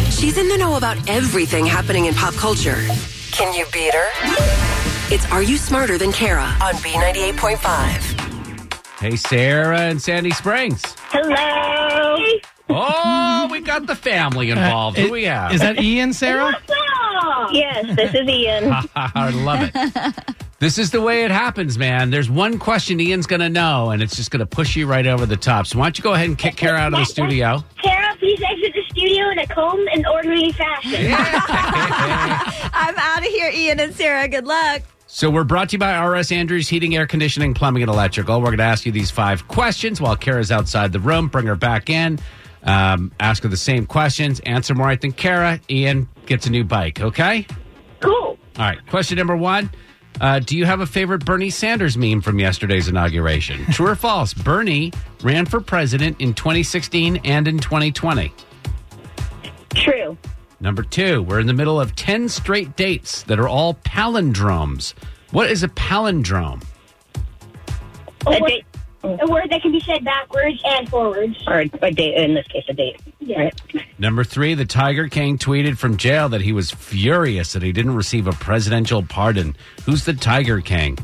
She's 0.09 0.37
in 0.37 0.49
the 0.49 0.57
know 0.57 0.77
about 0.77 0.97
everything 1.09 1.65
happening 1.65 2.05
in 2.05 2.13
pop 2.15 2.33
culture. 2.33 2.77
Can 3.31 3.53
you 3.53 3.65
beat 3.71 3.93
her? 3.93 4.09
It's 5.13 5.25
Are 5.31 5.43
You 5.43 5.57
Smarter 5.57 5.97
Than 5.97 6.11
Kara 6.11 6.43
on 6.61 6.73
B98.5. 6.75 8.17
Hey, 8.99 9.15
Sarah 9.15 9.79
and 9.81 10.01
Sandy 10.01 10.31
Springs. 10.31 10.81
Hello. 11.11 12.39
Oh, 12.69 13.47
we 13.51 13.61
got 13.61 13.87
the 13.87 13.95
family 13.95 14.51
uh, 14.51 14.55
involved. 14.55 14.97
Who 14.97 15.11
we 15.11 15.23
have? 15.23 15.53
Is 15.53 15.61
that 15.61 15.79
Ian, 15.79 16.13
Sarah? 16.13 16.53
Yes, 17.51 17.95
this 17.95 18.13
is 18.13 18.27
Ian. 18.27 18.73
I 18.95 19.29
love 19.29 19.71
it. 19.73 20.35
This 20.59 20.79
is 20.79 20.89
the 20.89 21.01
way 21.01 21.23
it 21.23 21.29
happens, 21.29 21.77
man. 21.77 22.09
There's 22.09 22.31
one 22.31 22.57
question 22.57 22.99
Ian's 22.99 23.27
going 23.27 23.41
to 23.41 23.49
know, 23.49 23.91
and 23.91 24.01
it's 24.01 24.15
just 24.15 24.31
going 24.31 24.39
to 24.39 24.45
push 24.45 24.75
you 24.75 24.87
right 24.87 25.05
over 25.05 25.27
the 25.27 25.37
top. 25.37 25.67
So 25.67 25.77
why 25.77 25.85
don't 25.85 25.97
you 25.99 26.03
go 26.03 26.13
ahead 26.13 26.27
and 26.27 26.37
kick 26.37 26.55
Kara 26.55 26.79
out 26.79 26.93
of 26.93 26.99
the 26.99 27.05
studio? 27.05 27.63
Kara, 27.81 28.15
please 28.17 28.41
exit 28.41 28.73
the 28.73 28.81
studio 28.89 29.29
in 29.29 29.37
a 29.39 29.45
calm 29.45 29.85
and 29.93 30.05
orderly 30.07 30.51
fashion. 30.53 31.13
I'm 32.73 32.95
out 32.97 33.19
of 33.19 33.25
here, 33.25 33.51
Ian 33.53 33.79
and 33.79 33.93
Sarah. 33.93 34.27
Good 34.27 34.45
luck. 34.45 34.81
So 35.05 35.29
we're 35.29 35.43
brought 35.43 35.69
to 35.69 35.73
you 35.73 35.79
by 35.79 36.03
RS 36.03 36.31
Andrews 36.31 36.67
Heating, 36.67 36.95
Air 36.95 37.05
Conditioning, 37.05 37.53
Plumbing, 37.53 37.83
and 37.83 37.91
Electrical. 37.91 38.39
We're 38.39 38.47
going 38.47 38.57
to 38.57 38.63
ask 38.63 38.85
you 38.85 38.91
these 38.91 39.11
five 39.11 39.47
questions 39.47 40.01
while 40.01 40.15
Kara's 40.15 40.51
outside 40.51 40.91
the 40.91 40.99
room. 40.99 41.27
Bring 41.27 41.45
her 41.45 41.55
back 41.55 41.89
in. 41.91 42.19
Um, 42.67 43.11
ask 43.19 43.43
her 43.43 43.49
the 43.49 43.57
same 43.57 43.85
questions. 43.85 44.39
Answer 44.41 44.75
more 44.75 44.87
right 44.87 44.99
than 44.99 45.13
Kara. 45.13 45.59
Ian 45.69 46.07
gets 46.25 46.45
a 46.45 46.51
new 46.51 46.63
bike. 46.63 46.99
Okay. 47.01 47.47
cool. 48.01 48.13
All 48.13 48.37
right. 48.57 48.85
Question 48.87 49.17
number 49.17 49.35
one. 49.37 49.71
Uh, 50.19 50.39
do 50.39 50.57
you 50.57 50.65
have 50.65 50.81
a 50.81 50.85
favorite 50.85 51.23
Bernie 51.23 51.49
Sanders 51.49 51.95
meme 51.97 52.21
from 52.21 52.39
yesterday's 52.39 52.87
inauguration? 52.87 53.63
True 53.71 53.87
or 53.87 53.95
false? 53.95 54.33
Bernie 54.33 54.91
ran 55.23 55.45
for 55.45 55.61
president 55.61 56.19
in 56.19 56.33
2016 56.33 57.17
and 57.23 57.47
in 57.47 57.57
2020. 57.59 58.33
True. 59.75 60.17
Number 60.59 60.81
two, 60.81 61.21
we're 61.21 61.39
in 61.39 61.45
the 61.45 61.53
middle 61.53 61.79
of 61.79 61.95
10 61.95 62.29
straight 62.29 62.75
dates 62.75 63.23
that 63.23 63.39
are 63.39 63.47
all 63.47 63.75
palindromes. 63.75 64.93
What 65.31 65.51
is 65.51 65.61
a 65.61 65.67
palindrome? 65.67 66.63
A, 68.25 68.39
date, 68.39 68.65
a 69.21 69.27
word 69.27 69.49
that 69.49 69.61
can 69.61 69.71
be 69.71 69.79
said 69.79 70.03
backwards 70.03 70.61
and 70.65 70.89
forwards. 70.89 71.35
Or 71.47 71.59
a 71.59 71.91
date, 71.91 72.15
in 72.15 72.33
this 72.33 72.47
case, 72.47 72.65
a 72.67 72.73
date. 72.73 72.99
Right. 73.27 73.53
Number 73.99 74.23
three, 74.23 74.53
the 74.53 74.65
Tiger 74.65 75.07
King 75.07 75.37
tweeted 75.37 75.77
from 75.77 75.97
jail 75.97 76.29
that 76.29 76.41
he 76.41 76.51
was 76.51 76.71
furious 76.71 77.53
that 77.53 77.61
he 77.61 77.71
didn't 77.71 77.95
receive 77.95 78.27
a 78.27 78.31
presidential 78.31 79.03
pardon. 79.03 79.55
Who's 79.85 80.05
the 80.05 80.13
Tiger 80.13 80.61
King? 80.61 80.97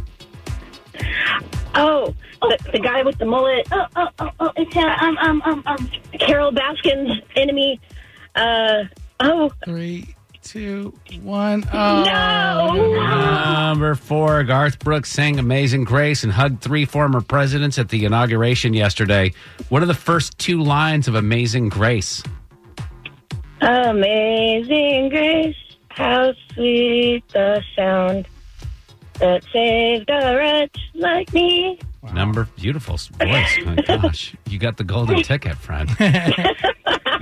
Oh, 1.76 2.14
the, 2.42 2.58
the 2.72 2.80
guy 2.80 3.04
with 3.04 3.18
the 3.18 3.26
mullet. 3.26 3.68
Oh, 3.72 3.86
oh, 3.96 4.08
oh, 4.20 4.30
oh 4.40 4.52
it's 4.56 4.76
uh, 4.76 4.98
um, 5.02 5.18
um, 5.18 5.42
um, 5.46 5.64
um, 5.66 5.92
Carole 6.20 6.52
Baskin's 6.52 7.22
enemy. 7.36 7.80
Uh, 8.36 8.84
oh, 9.20 9.52
Three, 9.66 10.16
two, 10.44 10.94
one. 11.22 11.64
Oh. 11.74 12.04
no! 12.04 13.74
Number 13.74 13.96
four, 13.96 14.44
Garth 14.44 14.80
Brooks 14.80 15.12
sang 15.12 15.40
Amazing 15.40 15.86
Grace 15.86 16.24
and 16.24 16.32
hugged 16.32 16.62
three 16.62 16.86
former 16.86 17.22
presidents 17.22 17.80
at 17.80 17.90
the 17.90 18.06
inauguration 18.06 18.74
yesterday. 18.74 19.34
What 19.70 19.82
are 19.82 19.88
the 19.88 19.94
first 19.94 20.38
two 20.38 20.62
lines 20.62 21.08
of 21.08 21.16
Amazing 21.16 21.70
Grace? 21.70 22.22
Amazing 23.62 25.10
grace, 25.10 25.56
how 25.90 26.34
sweet 26.54 27.24
the 27.30 27.64
sound 27.76 28.28
that 29.20 29.44
saved 29.54 30.10
a 30.10 30.36
wretch 30.36 30.78
like 30.96 31.34
me. 31.34 31.80
Number 32.14 32.48
beautiful 32.58 32.98
voice. 32.98 33.58
My 33.66 33.76
gosh, 33.88 34.36
you 34.50 34.60
got 34.60 34.76
the 34.76 34.84
golden 34.84 35.24
ticket, 35.24 35.56
friend. 35.56 35.90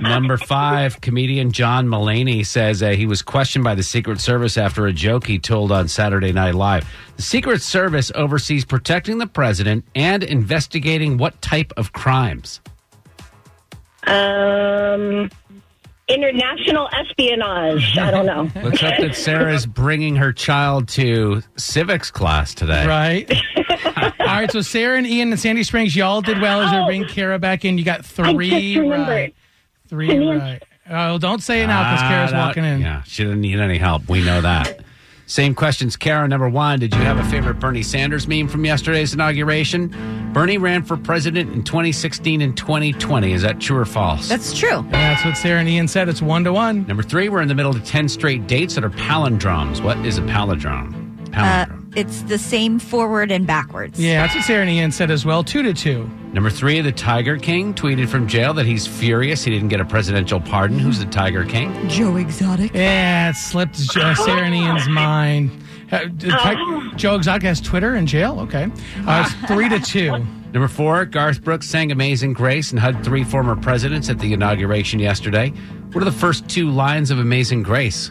Number 0.02 0.36
five, 0.36 1.00
comedian 1.00 1.52
John 1.52 1.86
Mulaney 1.86 2.44
says 2.44 2.82
uh, 2.82 2.90
he 2.90 3.06
was 3.06 3.22
questioned 3.22 3.64
by 3.64 3.74
the 3.74 3.82
Secret 3.82 4.20
Service 4.20 4.58
after 4.58 4.86
a 4.86 4.92
joke 4.92 5.26
he 5.26 5.38
told 5.38 5.70
on 5.70 5.88
Saturday 5.88 6.32
Night 6.32 6.54
Live. 6.54 6.88
The 7.16 7.22
Secret 7.22 7.62
Service 7.62 8.10
oversees 8.14 8.64
protecting 8.64 9.18
the 9.18 9.26
president 9.26 9.84
and 9.94 10.22
investigating 10.22 11.18
what 11.18 11.40
type 11.40 11.72
of 11.76 11.92
crimes. 11.92 12.60
Um, 14.06 15.30
international 16.08 16.88
espionage. 16.92 17.96
I 17.96 18.10
don't 18.10 18.26
know. 18.26 18.50
Let's 18.62 18.80
hope 18.80 18.98
that 18.98 19.14
Sarah's 19.14 19.66
bringing 19.66 20.16
her 20.16 20.32
child 20.32 20.88
to 20.88 21.42
civics 21.56 22.10
class 22.10 22.54
today. 22.54 22.86
Right. 22.86 23.30
All 24.20 24.26
right. 24.26 24.50
So 24.50 24.60
Sarah 24.60 24.98
and 24.98 25.06
Ian 25.06 25.30
and 25.30 25.40
Sandy 25.40 25.62
Springs, 25.62 25.94
y'all 25.94 26.20
did 26.20 26.40
well 26.40 26.60
as 26.62 26.72
we 26.72 26.84
bring 26.86 27.04
Kara 27.08 27.38
back 27.38 27.64
in. 27.64 27.78
You 27.78 27.84
got 27.84 28.00
I 28.00 28.32
three 28.32 28.50
just 28.50 28.80
remembered. 28.80 29.08
right. 29.08 29.34
Three 29.92 30.26
right. 30.26 30.62
Oh, 30.88 31.18
don't 31.18 31.42
say 31.42 31.62
it 31.62 31.66
now 31.66 31.82
because 31.92 32.02
Ah, 32.02 32.08
Kara's 32.08 32.30
that- 32.30 32.46
walking 32.46 32.64
in. 32.64 32.80
Yeah, 32.80 33.02
she 33.04 33.24
didn't 33.24 33.42
need 33.42 33.60
any 33.60 33.76
help. 33.76 34.08
We 34.08 34.24
know 34.24 34.40
that. 34.40 34.80
Same 35.26 35.54
questions, 35.54 35.96
Kara. 35.96 36.26
Number 36.26 36.48
one, 36.48 36.80
did 36.80 36.94
you 36.94 37.00
have 37.02 37.18
a 37.18 37.24
favorite 37.24 37.60
Bernie 37.60 37.82
Sanders 37.82 38.26
meme 38.26 38.48
from 38.48 38.64
yesterday's 38.64 39.12
inauguration? 39.12 39.94
Bernie 40.32 40.56
ran 40.56 40.82
for 40.82 40.96
president 40.96 41.52
in 41.52 41.62
2016 41.62 42.40
and 42.40 42.56
2020. 42.56 43.32
Is 43.34 43.42
that 43.42 43.60
true 43.60 43.76
or 43.76 43.84
false? 43.84 44.30
That's 44.30 44.58
true. 44.58 44.78
And 44.78 44.92
that's 44.92 45.24
what 45.26 45.36
Sarah 45.36 45.60
and 45.60 45.68
Ian 45.68 45.88
said. 45.88 46.08
It's 46.08 46.22
one 46.22 46.42
to 46.44 46.54
one. 46.54 46.86
Number 46.86 47.02
three, 47.02 47.28
we're 47.28 47.42
in 47.42 47.48
the 47.48 47.54
middle 47.54 47.70
of 47.76 47.84
10 47.84 48.08
straight 48.08 48.46
dates 48.46 48.74
that 48.76 48.82
are 48.84 48.90
palindromes. 48.90 49.82
What 49.82 49.98
is 50.06 50.16
a 50.16 50.22
palindrome? 50.22 50.94
Uh, 51.36 51.66
Palindrome. 51.66 51.81
It's 51.94 52.22
the 52.22 52.38
same 52.38 52.78
forward 52.78 53.30
and 53.30 53.46
backwards. 53.46 53.98
Yeah, 54.00 54.22
that's 54.22 54.34
what 54.34 54.44
Sarah 54.44 54.62
and 54.62 54.70
Ian 54.70 54.92
said 54.92 55.10
as 55.10 55.24
well. 55.24 55.44
Two 55.44 55.62
to 55.62 55.74
two. 55.74 56.08
Number 56.32 56.48
three, 56.50 56.80
the 56.80 56.92
Tiger 56.92 57.36
King 57.36 57.74
tweeted 57.74 58.08
from 58.08 58.26
jail 58.26 58.54
that 58.54 58.64
he's 58.66 58.86
furious 58.86 59.44
he 59.44 59.50
didn't 59.50 59.68
get 59.68 59.80
a 59.80 59.84
presidential 59.84 60.40
pardon. 60.40 60.78
Who's 60.78 60.98
the 60.98 61.04
Tiger 61.06 61.44
King? 61.44 61.88
Joe 61.88 62.16
Exotic. 62.16 62.72
Yeah, 62.74 63.30
it 63.30 63.36
slipped 63.36 63.76
uh, 63.96 64.14
Sarah 64.14 64.42
and 64.42 64.54
Ian's 64.54 64.88
mind. 64.88 65.50
Uh, 65.90 66.04
d- 66.06 66.30
Ti- 66.30 66.96
Joe 66.96 67.16
Exotic 67.16 67.42
has 67.42 67.60
Twitter 67.60 67.96
in 67.96 68.06
jail. 68.06 68.40
Okay, 68.40 68.64
uh, 69.06 69.24
it's 69.26 69.46
three 69.52 69.68
to 69.68 69.78
two. 69.78 70.24
Number 70.54 70.68
four, 70.68 71.04
Garth 71.06 71.42
Brooks 71.42 71.66
sang 71.66 71.92
Amazing 71.92 72.32
Grace 72.34 72.70
and 72.72 72.80
hugged 72.80 73.04
three 73.04 73.24
former 73.24 73.56
presidents 73.56 74.08
at 74.10 74.18
the 74.18 74.32
inauguration 74.34 75.00
yesterday. 75.00 75.48
What 75.92 76.02
are 76.02 76.04
the 76.06 76.12
first 76.12 76.48
two 76.48 76.70
lines 76.70 77.10
of 77.10 77.18
Amazing 77.18 77.62
Grace? 77.62 78.10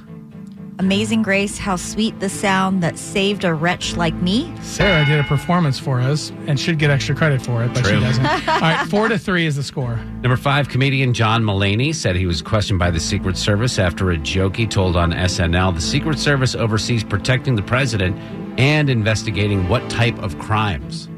Amazing 0.85 1.21
Grace, 1.21 1.59
how 1.59 1.75
sweet 1.75 2.19
the 2.19 2.27
sound 2.27 2.81
that 2.81 2.97
saved 2.97 3.43
a 3.43 3.53
wretch 3.53 3.95
like 3.97 4.15
me. 4.15 4.51
Sarah 4.63 5.05
did 5.05 5.19
a 5.19 5.23
performance 5.23 5.77
for 5.77 6.01
us 6.01 6.31
and 6.47 6.59
should 6.59 6.79
get 6.79 6.89
extra 6.89 7.13
credit 7.13 7.39
for 7.39 7.63
it, 7.63 7.71
but 7.71 7.83
True. 7.83 7.99
she 7.99 8.03
doesn't. 8.03 8.25
All 8.47 8.59
right, 8.61 8.87
four 8.89 9.07
to 9.07 9.19
three 9.19 9.45
is 9.45 9.55
the 9.55 9.61
score. 9.61 9.97
Number 10.23 10.35
five, 10.35 10.69
comedian 10.69 11.13
John 11.13 11.43
Mulaney 11.43 11.93
said 11.93 12.15
he 12.15 12.25
was 12.25 12.41
questioned 12.41 12.79
by 12.79 12.89
the 12.89 12.99
Secret 12.99 13.37
Service 13.37 13.77
after 13.77 14.09
a 14.09 14.17
joke 14.17 14.55
he 14.57 14.65
told 14.65 14.97
on 14.97 15.11
SNL. 15.11 15.75
The 15.75 15.81
Secret 15.81 16.17
Service 16.17 16.55
oversees 16.55 17.03
protecting 17.03 17.53
the 17.55 17.61
president 17.61 18.17
and 18.59 18.89
investigating 18.89 19.69
what 19.69 19.87
type 19.87 20.17
of 20.17 20.39
crimes. 20.39 21.09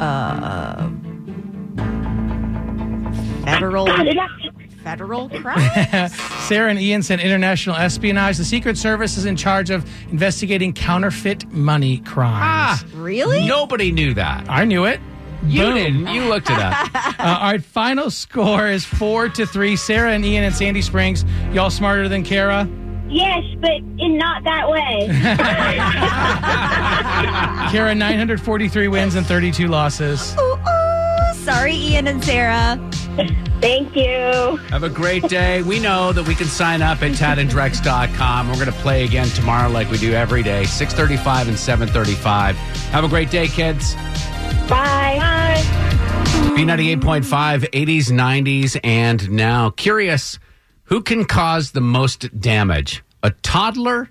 Uh, 0.00 0.90
Federal, 3.44 3.86
God, 3.86 4.06
it- 4.08 4.16
federal 4.88 5.28
crime. 5.40 6.08
Sarah 6.48 6.70
and 6.70 6.80
Ian 6.80 7.02
said 7.02 7.20
international 7.20 7.76
espionage. 7.76 8.38
The 8.38 8.44
Secret 8.44 8.78
Service 8.78 9.18
is 9.18 9.26
in 9.26 9.36
charge 9.36 9.68
of 9.68 9.84
investigating 10.10 10.72
counterfeit 10.72 11.50
money 11.52 11.98
crimes. 11.98 12.38
Ah, 12.42 12.84
really? 12.94 13.46
nobody 13.46 13.92
knew 13.92 14.14
that. 14.14 14.48
I 14.48 14.64
knew 14.64 14.86
it. 14.86 14.98
You 15.46 15.62
Boom. 15.62 15.74
didn't. 15.74 16.06
You 16.08 16.24
looked 16.24 16.50
it 16.50 16.58
up. 16.58 16.88
Uh, 17.18 17.36
all 17.40 17.50
right, 17.50 17.64
final 17.64 18.10
score 18.12 18.68
is 18.68 18.84
four 18.84 19.28
to 19.28 19.44
three. 19.44 19.74
Sarah 19.74 20.12
and 20.12 20.24
Ian 20.24 20.44
and 20.44 20.54
Sandy 20.54 20.80
Springs. 20.82 21.24
Y'all 21.52 21.68
smarter 21.68 22.08
than 22.08 22.22
Kara. 22.22 22.68
Yes, 23.08 23.42
but 23.58 23.72
in 23.98 24.16
not 24.18 24.44
that 24.44 24.70
way. 24.70 25.08
Kara, 27.72 27.92
943 27.92 28.86
wins 28.86 29.16
and 29.16 29.26
32 29.26 29.66
losses. 29.66 30.36
Ooh, 30.38 30.42
ooh. 30.42 30.77
Sorry, 31.48 31.74
Ian 31.74 32.08
and 32.08 32.22
Sarah. 32.22 32.78
Thank 33.62 33.96
you. 33.96 34.56
Have 34.68 34.82
a 34.82 34.90
great 34.90 35.22
day. 35.30 35.62
We 35.62 35.80
know 35.80 36.12
that 36.12 36.28
we 36.28 36.34
can 36.34 36.46
sign 36.46 36.82
up 36.82 37.02
at 37.02 37.12
tadandrex.com. 37.12 38.48
We're 38.48 38.54
going 38.56 38.66
to 38.66 38.72
play 38.72 39.04
again 39.06 39.28
tomorrow 39.28 39.70
like 39.70 39.90
we 39.90 39.96
do 39.96 40.12
every 40.12 40.42
day, 40.42 40.66
635 40.66 41.48
and 41.48 41.58
735. 41.58 42.54
Have 42.90 43.02
a 43.02 43.08
great 43.08 43.30
day, 43.30 43.48
kids. 43.48 43.94
Bye. 44.68 45.16
Bye. 45.18 45.62
B98.5, 46.54 47.70
80s, 47.70 48.10
90s, 48.10 48.78
and 48.84 49.30
now. 49.30 49.70
Curious, 49.70 50.38
who 50.84 51.00
can 51.00 51.24
cause 51.24 51.70
the 51.70 51.80
most 51.80 52.38
damage? 52.38 53.02
A 53.22 53.30
toddler 53.30 54.10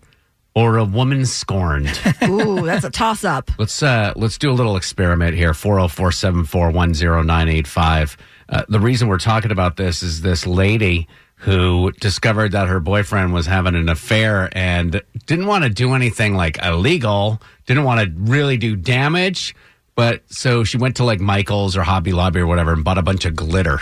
or 0.58 0.78
a 0.78 0.84
woman 0.84 1.24
scorned? 1.28 1.88
Ooh, 2.24 2.66
that's 2.66 2.84
a 2.84 2.90
toss 2.90 3.24
up. 3.24 3.52
let's 3.60 3.84
uh 3.84 4.12
let's 4.16 4.40
do 4.40 4.50
a 4.50 4.54
little 4.54 4.76
experiment 4.76 5.36
here. 5.36 5.52
404-741-0985. 5.52 8.18
Uh, 8.50 8.64
the 8.68 8.80
reason 8.80 9.08
we're 9.08 9.20
talking 9.20 9.52
about 9.52 9.78
this 9.78 10.02
is 10.02 10.22
this 10.22 10.48
lady 10.48 11.08
who 11.36 11.92
discovered 12.00 12.54
that 12.54 12.68
her 12.68 12.80
boyfriend 12.80 13.34
was 13.34 13.46
having 13.46 13.76
an 13.76 13.88
affair 13.88 14.50
and 14.54 15.00
didn't 15.28 15.46
want 15.46 15.64
to 15.64 15.70
do 15.70 15.94
anything 15.94 16.36
like 16.36 16.58
illegal, 16.66 17.40
didn't 17.68 17.84
want 17.84 18.02
to 18.02 18.12
really 18.18 18.58
do 18.58 18.76
damage, 18.76 19.56
but 19.94 20.24
so 20.32 20.64
she 20.64 20.78
went 20.78 20.96
to 20.96 21.04
like 21.04 21.20
Michael's 21.20 21.78
or 21.78 21.84
Hobby 21.84 22.14
Lobby 22.14 22.40
or 22.40 22.48
whatever 22.48 22.74
and 22.74 22.84
bought 22.84 22.98
a 22.98 23.04
bunch 23.04 23.26
of 23.26 23.36
glitter 23.36 23.80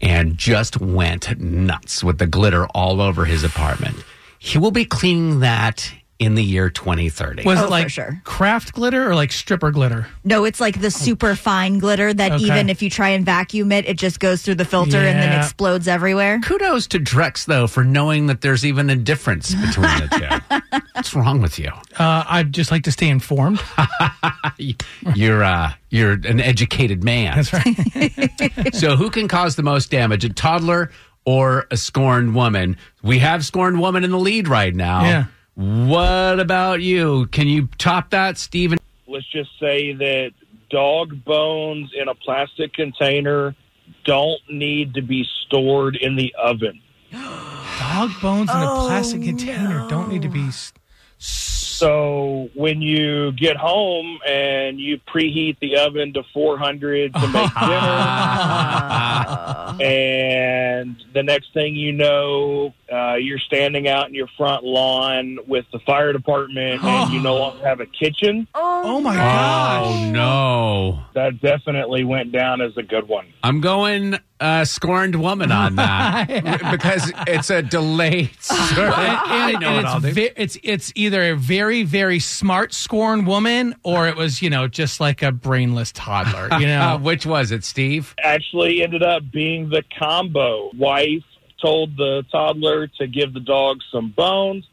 and 0.00 0.38
just 0.38 0.80
went 0.80 1.38
nuts 1.38 2.02
with 2.02 2.16
the 2.16 2.26
glitter 2.26 2.64
all 2.68 3.02
over 3.02 3.26
his 3.26 3.44
apartment. 3.44 4.02
He 4.44 4.58
will 4.58 4.72
be 4.72 4.84
cleaning 4.84 5.38
that 5.40 5.88
in 6.18 6.34
the 6.34 6.42
year 6.42 6.68
2030. 6.70 7.44
Was 7.44 7.58
Oh, 7.58 7.62
it 7.62 7.64
for 7.66 7.70
like 7.70 7.90
sure. 7.90 8.20
craft 8.24 8.72
glitter 8.74 9.08
or 9.08 9.14
like 9.14 9.30
stripper 9.32 9.70
glitter? 9.70 10.06
No, 10.24 10.44
it's 10.44 10.60
like 10.60 10.80
the 10.80 10.90
super 10.90 11.34
fine 11.36 11.78
glitter 11.78 12.12
that 12.12 12.32
Okay. 12.32 12.44
even 12.44 12.68
if 12.68 12.82
you 12.82 12.90
try 12.90 13.10
and 13.10 13.24
vacuum 13.24 13.70
it, 13.72 13.88
it 13.88 13.98
just 13.98 14.18
goes 14.20 14.42
through 14.42 14.56
the 14.56 14.64
filter 14.64 14.98
and 14.98 15.18
then 15.18 15.30
Yeah. 15.32 15.42
explodes 15.44 15.86
everywhere. 15.88 16.40
Kudos 16.40 16.86
to 16.88 16.98
Drex 17.00 17.44
though 17.46 17.66
for 17.68 17.84
knowing 17.84 18.26
that 18.26 18.40
there's 18.40 18.64
even 18.64 18.90
a 18.90 18.96
difference 18.96 19.54
between 19.54 19.90
the 19.98 20.40
two. 20.50 20.78
What's 20.94 21.14
wrong 21.14 21.40
with 21.40 21.58
you? 21.58 21.70
Uh, 21.96 22.24
I'd 22.28 22.52
just 22.52 22.70
like 22.72 22.82
to 22.84 22.92
stay 22.92 23.08
informed. 23.08 23.60
You're 25.14 25.42
uh 25.44 25.72
you're 25.90 26.12
an 26.12 26.40
educated 26.40 27.04
man. 27.04 27.36
That's 27.36 27.52
right. 27.52 28.74
So 28.74 28.96
who 28.96 29.10
can 29.10 29.28
cause 29.28 29.56
the 29.56 29.62
most 29.62 29.90
damage? 29.90 30.24
A 30.24 30.28
toddler 30.30 30.90
or 31.24 31.66
a 31.70 31.76
scorned 31.76 32.34
woman? 32.34 32.76
We 33.02 33.18
have 33.20 33.44
scorned 33.44 33.80
woman 33.80 34.04
in 34.04 34.10
the 34.10 34.18
lead 34.18 34.48
right 34.48 34.74
now. 34.74 35.04
Yeah. 35.04 35.24
What 35.54 36.40
about 36.40 36.80
you? 36.82 37.26
Can 37.26 37.46
you 37.48 37.68
top 37.78 38.10
that, 38.10 38.38
Steven? 38.38 38.78
let's 39.06 39.26
just 39.30 39.50
say 39.60 39.92
that 39.92 40.30
dog 40.70 41.22
bones 41.24 41.90
in 41.94 42.08
a 42.08 42.14
plastic 42.14 42.72
container 42.72 43.54
don't 44.04 44.40
need 44.48 44.94
to 44.94 45.02
be 45.02 45.26
stored 45.44 45.96
in 45.96 46.16
the 46.16 46.34
oven. 46.42 46.80
Dog 47.12 48.10
bones 48.22 48.48
in 48.50 48.56
a 48.56 48.72
oh, 48.72 48.86
plastic 48.86 49.22
container 49.22 49.86
don't 49.90 50.08
need 50.08 50.22
to 50.22 50.28
be. 50.28 50.46
s- 50.46 50.72
So 51.18 52.48
when 52.54 52.80
you 52.80 53.32
get 53.32 53.56
home 53.58 54.18
and 54.26 54.80
you 54.80 54.98
preheat 54.98 55.58
the 55.60 55.76
oven 55.76 56.14
to 56.14 56.22
400 56.32 57.12
to 57.12 57.20
make 57.20 57.32
dinner, 57.32 57.50
and 59.80 60.96
the 61.12 61.22
next 61.22 61.52
thing 61.52 61.74
you 61.74 61.92
know, 61.92 62.74
uh, 62.92 63.14
you're 63.14 63.38
standing 63.38 63.88
out 63.88 64.08
in 64.08 64.14
your 64.14 64.28
front 64.36 64.64
lawn 64.64 65.38
with 65.46 65.64
the 65.72 65.78
fire 65.80 66.12
department 66.12 66.84
and 66.84 67.12
you 67.12 67.20
no 67.20 67.36
longer 67.36 67.66
have 67.66 67.80
a 67.80 67.86
kitchen. 67.86 68.46
Oh 68.54 69.00
my 69.00 69.14
Oh 69.14 69.16
gosh. 69.16 70.12
no. 70.12 70.98
That 71.14 71.40
definitely 71.40 72.04
went 72.04 72.32
down 72.32 72.60
as 72.60 72.76
a 72.76 72.82
good 72.82 73.08
one. 73.08 73.26
I'm 73.42 73.60
going 73.60 74.16
uh, 74.40 74.64
scorned 74.64 75.14
woman 75.20 75.52
on 75.52 75.76
that 75.76 76.26
because 76.72 77.12
it's 77.28 77.48
a 77.50 77.62
delayed 77.62 78.30
service. 78.40 78.94
I 78.96 79.52
know 79.60 79.70
what 79.72 79.78
and 79.78 79.86
I'll 79.86 79.96
it's, 79.98 80.06
do. 80.06 80.12
ve- 80.12 80.30
it's 80.36 80.58
it's 80.62 80.92
either 80.96 81.30
a 81.32 81.36
very 81.36 81.84
very 81.84 82.18
smart 82.18 82.72
scorned 82.74 83.26
woman 83.26 83.74
or 83.84 84.08
it 84.08 84.16
was 84.16 84.42
you 84.42 84.50
know 84.50 84.66
just 84.68 85.00
like 85.00 85.22
a 85.22 85.30
brainless 85.32 85.92
toddler. 85.92 86.48
You 86.60 86.66
Uh, 86.66 86.68
know, 86.96 86.98
which 87.02 87.24
was 87.24 87.52
it, 87.52 87.64
Steve? 87.64 88.14
Actually, 88.22 88.82
ended 88.82 89.02
up 89.02 89.22
being 89.30 89.68
the 89.70 89.82
combo. 89.98 90.70
Wife 90.76 91.22
told 91.62 91.96
the 91.96 92.24
toddler 92.30 92.88
to 92.98 93.06
give 93.06 93.32
the 93.32 93.40
dog 93.40 93.78
some 93.92 94.10
bones. 94.10 94.66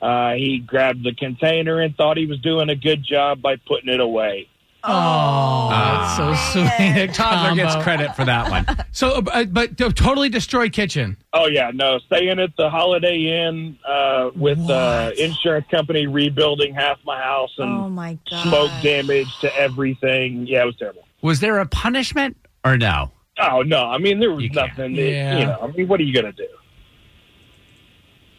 Uh, 0.00 0.32
he 0.32 0.58
grabbed 0.58 1.04
the 1.04 1.14
container 1.14 1.78
and 1.80 1.94
thought 1.94 2.16
he 2.16 2.26
was 2.26 2.40
doing 2.40 2.68
a 2.70 2.74
good 2.74 3.04
job 3.04 3.40
by 3.40 3.54
putting 3.68 3.88
it 3.92 4.00
away. 4.00 4.48
oh, 4.84 5.68
that's 5.70 6.16
so 6.16 6.34
sweet. 6.52 6.96
A 7.02 7.06
Toddler 7.12 7.54
gets 7.54 7.76
credit 7.84 8.16
for 8.16 8.24
that 8.24 8.50
one. 8.50 8.66
So, 8.94 9.22
uh, 9.32 9.44
but 9.46 9.80
uh, 9.80 9.88
totally 9.92 10.28
destroyed 10.28 10.72
kitchen. 10.74 11.16
Oh 11.32 11.46
yeah, 11.46 11.70
no, 11.72 11.98
staying 12.00 12.38
at 12.40 12.54
the 12.58 12.68
Holiday 12.68 13.46
Inn 13.46 13.78
uh, 13.88 14.30
with 14.36 14.58
the 14.66 15.14
insurance 15.18 15.66
company 15.70 16.06
rebuilding 16.06 16.74
half 16.74 16.98
my 17.06 17.18
house 17.18 17.52
and 17.56 17.70
Oh 17.70 17.88
my 17.88 18.18
god. 18.28 18.42
smoke 18.48 18.70
damage 18.82 19.28
to 19.40 19.56
everything. 19.56 20.46
Yeah, 20.46 20.62
it 20.64 20.66
was 20.66 20.76
terrible. 20.76 21.06
Was 21.22 21.40
there 21.40 21.58
a 21.60 21.66
punishment 21.66 22.36
or 22.66 22.76
no? 22.76 23.12
Oh 23.50 23.62
no, 23.62 23.86
I 23.86 23.98
mean 23.98 24.18
there 24.20 24.32
was 24.32 24.42
You 24.44 24.50
can't. 24.50 24.76
nothing. 24.76 24.94
that- 24.96 25.02
Yeah. 25.02 25.38
You 25.38 25.46
know, 25.46 25.58
I 25.62 25.66
mean, 25.68 25.88
what 25.88 26.00
are 26.00 26.04
you 26.04 26.12
gonna 26.14 26.32
do? 26.32 26.46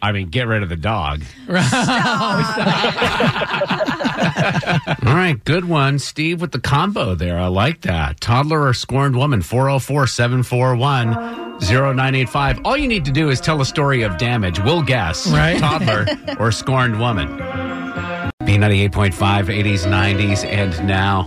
I 0.02 0.12
mean, 0.12 0.28
get 0.28 0.46
rid 0.46 0.62
of 0.62 0.68
the 0.68 0.76
dog. 0.76 1.22
All 1.48 1.54
right, 5.14 5.36
good 5.44 5.64
one, 5.64 5.98
Steve, 5.98 6.40
with 6.42 6.52
the 6.52 6.60
combo 6.60 7.14
there. 7.14 7.38
I 7.38 7.46
like 7.46 7.80
that. 7.82 8.20
Toddler 8.20 8.66
or 8.66 8.74
scorned 8.74 9.16
woman, 9.16 9.40
404 9.42 10.06
741 10.06 11.10
0985. 11.60 12.60
All 12.66 12.76
you 12.76 12.86
need 12.88 13.04
to 13.06 13.12
do 13.12 13.30
is 13.30 13.40
tell 13.40 13.60
a 13.60 13.64
story 13.64 14.02
of 14.02 14.18
damage. 14.18 14.60
We'll 14.60 14.82
guess. 14.82 15.26
Right. 15.26 15.58
Toddler 15.58 16.06
or 16.38 16.52
scorned 16.52 17.00
woman. 17.00 17.38
B98.5, 18.42 19.12
80s, 19.12 19.86
90s, 19.86 20.44
and 20.44 20.86
now. 20.86 21.22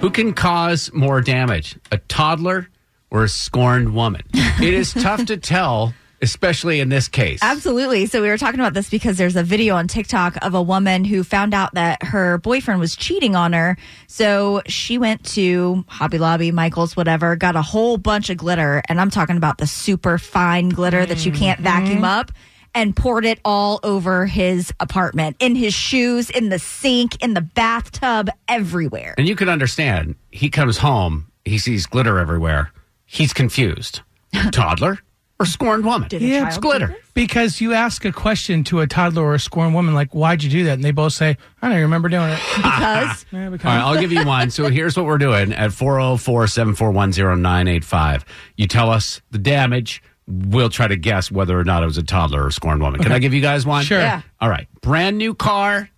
Who 0.00 0.10
can 0.10 0.34
cause 0.34 0.92
more 0.92 1.20
damage, 1.22 1.76
a 1.90 1.96
toddler 1.98 2.68
or 3.10 3.24
a 3.24 3.28
scorned 3.28 3.94
woman? 3.94 4.22
It 4.34 4.74
is 4.74 4.92
tough 4.92 5.26
to 5.26 5.36
tell, 5.36 5.94
especially 6.22 6.80
in 6.80 6.88
this 6.88 7.08
case. 7.08 7.40
Absolutely. 7.42 8.06
So 8.06 8.22
we 8.22 8.28
were 8.28 8.38
talking 8.38 8.60
about 8.60 8.74
this 8.74 8.88
because 8.88 9.18
there's 9.18 9.36
a 9.36 9.42
video 9.42 9.76
on 9.76 9.86
TikTok 9.86 10.36
of 10.42 10.54
a 10.54 10.62
woman 10.62 11.04
who 11.04 11.22
found 11.22 11.54
out 11.54 11.74
that 11.74 12.02
her 12.02 12.38
boyfriend 12.38 12.80
was 12.80 12.96
cheating 12.96 13.36
on 13.36 13.52
her. 13.52 13.76
So 14.06 14.62
she 14.66 14.98
went 14.98 15.24
to 15.34 15.84
Hobby 15.88 16.18
Lobby, 16.18 16.52
Michaels, 16.52 16.96
whatever, 16.96 17.36
got 17.36 17.54
a 17.56 17.62
whole 17.62 17.98
bunch 17.98 18.30
of 18.30 18.38
glitter. 18.38 18.82
And 18.88 19.00
I'm 19.00 19.10
talking 19.10 19.36
about 19.36 19.58
the 19.58 19.66
super 19.66 20.18
fine 20.18 20.70
glitter 20.70 21.04
that 21.04 21.26
you 21.26 21.32
can't 21.32 21.60
mm-hmm. 21.60 21.84
vacuum 21.84 22.04
up 22.04 22.32
and 22.74 22.94
poured 22.94 23.24
it 23.24 23.40
all 23.42 23.80
over 23.82 24.26
his 24.26 24.70
apartment, 24.80 25.36
in 25.38 25.54
his 25.54 25.72
shoes, 25.72 26.28
in 26.28 26.50
the 26.50 26.58
sink, 26.58 27.22
in 27.22 27.32
the 27.32 27.40
bathtub, 27.40 28.28
everywhere. 28.48 29.14
And 29.16 29.26
you 29.26 29.34
can 29.34 29.48
understand, 29.48 30.14
he 30.30 30.50
comes 30.50 30.76
home, 30.76 31.32
he 31.46 31.56
sees 31.56 31.86
glitter 31.86 32.18
everywhere. 32.18 32.70
He's 33.06 33.32
confused. 33.32 34.00
Toddler 34.52 34.98
or 35.38 35.46
scorned 35.46 35.84
woman? 35.84 36.08
Did 36.08 36.22
Yeah, 36.22 36.46
it's 36.46 36.58
glitter. 36.58 36.96
Because 37.14 37.60
you 37.60 37.72
ask 37.72 38.04
a 38.04 38.12
question 38.12 38.64
to 38.64 38.80
a 38.80 38.86
toddler 38.86 39.22
or 39.22 39.34
a 39.34 39.38
scorned 39.38 39.74
woman, 39.74 39.94
like, 39.94 40.14
why'd 40.14 40.42
you 40.42 40.50
do 40.50 40.64
that? 40.64 40.72
And 40.74 40.84
they 40.84 40.90
both 40.92 41.12
say, 41.12 41.36
I 41.62 41.68
don't 41.68 41.80
remember 41.80 42.08
doing 42.08 42.30
it. 42.30 42.40
Because 42.56 43.24
Yeah, 43.32 43.48
because- 43.50 43.66
All 43.70 43.76
right, 43.76 43.82
I'll 43.82 44.00
give 44.00 44.12
you 44.12 44.24
one. 44.26 44.50
So 44.50 44.68
here's 44.70 44.96
what 44.96 45.06
we're 45.06 45.18
doing 45.18 45.52
at 45.52 45.72
404 45.72 46.46
741 46.46 47.10
0985. 47.42 48.24
You 48.56 48.66
tell 48.66 48.90
us 48.90 49.20
the 49.30 49.38
damage. 49.38 50.02
We'll 50.26 50.70
try 50.70 50.88
to 50.88 50.96
guess 50.96 51.30
whether 51.30 51.58
or 51.58 51.64
not 51.64 51.82
it 51.82 51.86
was 51.86 51.98
a 51.98 52.02
toddler 52.02 52.44
or 52.44 52.50
scorned 52.50 52.82
woman. 52.82 53.00
Can 53.02 53.12
I 53.12 53.18
give 53.18 53.32
you 53.32 53.40
guys 53.40 53.64
one? 53.64 53.84
Sure. 53.84 54.00
Yeah. 54.00 54.22
All 54.40 54.48
right. 54.48 54.66
Brand 54.80 55.16
new 55.18 55.34
car, 55.34 55.88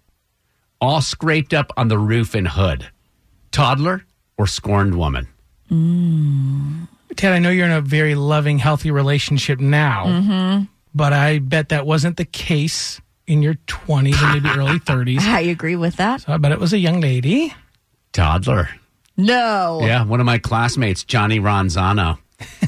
all 0.80 1.00
scraped 1.00 1.54
up 1.54 1.72
on 1.76 1.88
the 1.88 1.98
roof 1.98 2.34
and 2.34 2.46
hood. 2.46 2.88
Toddler 3.52 4.04
or 4.36 4.46
scorned 4.46 4.96
woman? 4.96 5.28
Mm. 5.70 6.88
Ted, 7.16 7.32
I 7.32 7.38
know 7.38 7.50
you're 7.50 7.66
in 7.66 7.72
a 7.72 7.80
very 7.80 8.14
loving, 8.14 8.58
healthy 8.58 8.90
relationship 8.90 9.58
now, 9.60 10.04
Mm-hmm. 10.06 10.64
but 10.94 11.12
I 11.12 11.38
bet 11.40 11.70
that 11.70 11.86
wasn't 11.86 12.16
the 12.16 12.24
case 12.24 13.00
in 13.26 13.42
your 13.42 13.54
20s 13.66 14.22
and 14.22 14.42
maybe 14.42 14.56
early 14.58 14.78
30s. 14.80 15.20
I 15.20 15.40
agree 15.40 15.76
with 15.76 15.96
that. 15.96 16.22
So 16.22 16.32
I 16.32 16.36
bet 16.36 16.52
it 16.52 16.60
was 16.60 16.72
a 16.72 16.78
young 16.78 17.00
lady. 17.00 17.52
Toddler. 18.12 18.68
No. 19.16 19.80
Yeah, 19.82 20.04
one 20.04 20.20
of 20.20 20.26
my 20.26 20.38
classmates, 20.38 21.04
Johnny 21.04 21.40
Ronzano. 21.40 22.18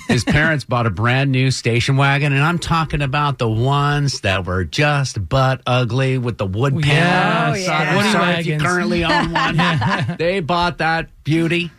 His 0.09 0.24
parents 0.26 0.64
bought 0.64 0.87
a 0.87 0.90
brand 0.90 1.31
new 1.31 1.50
station 1.53 1.96
wagon, 1.96 2.33
and 2.33 2.42
I'm 2.42 2.59
talking 2.59 3.03
about 3.03 3.38
the 3.38 3.48
ones 3.48 4.20
that 4.22 4.44
were 4.44 4.64
just 4.64 5.29
butt 5.29 5.62
ugly 5.64 6.18
with 6.18 6.38
the 6.38 6.46
wood 6.46 6.74
Oh, 6.76 6.81
panels. 6.81 7.64
yeah. 7.64 7.81
on 7.81 7.87
it. 7.88 7.96
Woody 7.96 8.11
Sorry 8.11 8.33
if 8.40 8.46
you 8.46 8.53
wagons. 8.55 8.62
currently 8.68 9.05
own 9.05 9.33
one. 9.33 10.16
they 10.18 10.40
bought 10.40 10.79
that 10.79 11.09
beauty, 11.22 11.70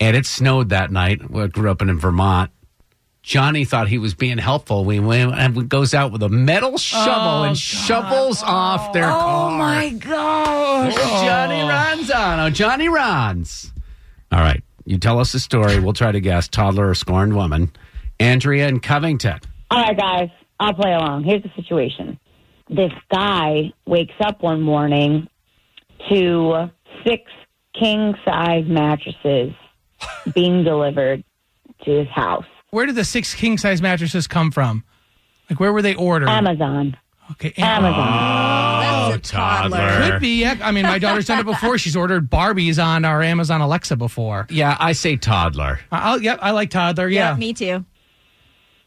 and 0.00 0.16
it 0.16 0.26
snowed 0.26 0.68
that 0.70 0.90
night. 0.90 1.20
I 1.34 1.46
grew 1.46 1.70
up 1.70 1.82
in 1.82 1.98
Vermont. 1.98 2.50
Johnny 3.22 3.64
thought 3.64 3.88
he 3.88 3.96
was 3.96 4.14
being 4.14 4.36
helpful. 4.36 4.84
We 4.84 5.00
went 5.00 5.34
and 5.34 5.66
goes 5.68 5.94
out 5.94 6.12
with 6.12 6.22
a 6.22 6.28
metal 6.28 6.76
shovel 6.76 7.44
and 7.44 7.52
oh, 7.52 7.54
shovels 7.54 8.42
off 8.42 8.92
their 8.92 9.08
Oh 9.08 9.18
car. 9.18 9.58
my 9.58 9.88
gosh. 9.90 10.94
Johnny 10.94 11.62
oh. 11.62 11.68
Ronzano. 11.68 12.46
Oh, 12.46 12.50
Johnny 12.50 12.88
Rons. 12.88 13.72
All 14.30 14.40
right. 14.40 14.62
You 14.84 14.98
tell 14.98 15.18
us 15.18 15.32
the 15.32 15.40
story. 15.40 15.80
We'll 15.80 15.94
try 15.94 16.12
to 16.12 16.20
guess 16.20 16.48
toddler 16.48 16.90
or 16.90 16.94
scorned 16.94 17.34
woman. 17.34 17.72
Andrea 18.20 18.68
in 18.68 18.80
Covington. 18.80 19.40
All 19.70 19.80
right, 19.80 19.96
guys, 19.96 20.28
I'll 20.60 20.74
play 20.74 20.92
along. 20.92 21.24
Here's 21.24 21.42
the 21.42 21.50
situation. 21.56 22.18
This 22.68 22.92
guy 23.10 23.72
wakes 23.86 24.14
up 24.22 24.42
one 24.42 24.60
morning 24.60 25.28
to 26.10 26.70
six 27.06 27.22
king 27.80 28.14
size 28.24 28.64
mattresses 28.66 29.52
being 30.34 30.64
delivered 30.64 31.24
to 31.84 31.90
his 32.00 32.08
house. 32.08 32.44
Where 32.70 32.86
did 32.86 32.94
the 32.96 33.04
six 33.04 33.34
king 33.34 33.58
size 33.58 33.80
mattresses 33.82 34.26
come 34.26 34.50
from? 34.50 34.84
Like, 35.50 35.60
where 35.60 35.72
were 35.72 35.82
they 35.82 35.94
ordered? 35.94 36.28
Amazon. 36.28 36.96
Okay, 37.32 37.52
Amazon. 37.56 38.80
That's 39.10 39.16
a 39.16 39.32
toddler. 39.32 40.10
Could 40.10 40.20
be. 40.20 40.40
Yeah. 40.42 40.58
I 40.62 40.72
mean, 40.72 40.82
my 40.84 40.98
daughter's 40.98 41.26
done 41.26 41.38
it 41.40 41.46
before. 41.46 41.78
She's 41.78 41.96
ordered 41.96 42.28
Barbies 42.30 42.82
on 42.82 43.04
our 43.04 43.22
Amazon 43.22 43.60
Alexa 43.60 43.96
before. 43.96 44.46
Yeah, 44.50 44.76
I 44.78 44.92
say 44.92 45.16
toddler. 45.16 45.80
I'll, 45.90 46.20
yep, 46.20 46.38
I 46.42 46.50
like 46.50 46.70
toddler. 46.70 47.08
Yeah, 47.08 47.30
Yeah. 47.32 47.36
me 47.36 47.52
too. 47.54 47.84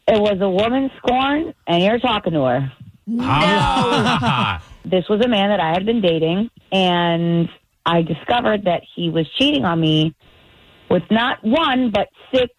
It 0.06 0.20
was 0.20 0.38
a 0.40 0.48
woman 0.48 0.90
scorn, 0.98 1.52
and 1.66 1.82
you're 1.82 1.98
talking 1.98 2.32
to 2.34 2.44
her. 2.44 2.72
Ah. 3.20 4.62
This 4.84 5.06
was 5.10 5.20
a 5.22 5.28
man 5.28 5.50
that 5.50 5.60
I 5.60 5.72
had 5.74 5.84
been 5.84 6.00
dating, 6.00 6.50
and 6.72 7.50
I 7.84 8.00
discovered 8.00 8.64
that 8.64 8.80
he 8.94 9.10
was 9.10 9.28
cheating 9.36 9.66
on 9.66 9.78
me 9.78 10.14
with 10.90 11.02
not 11.10 11.42
one, 11.42 11.90
but 11.90 12.08
six 12.32 12.52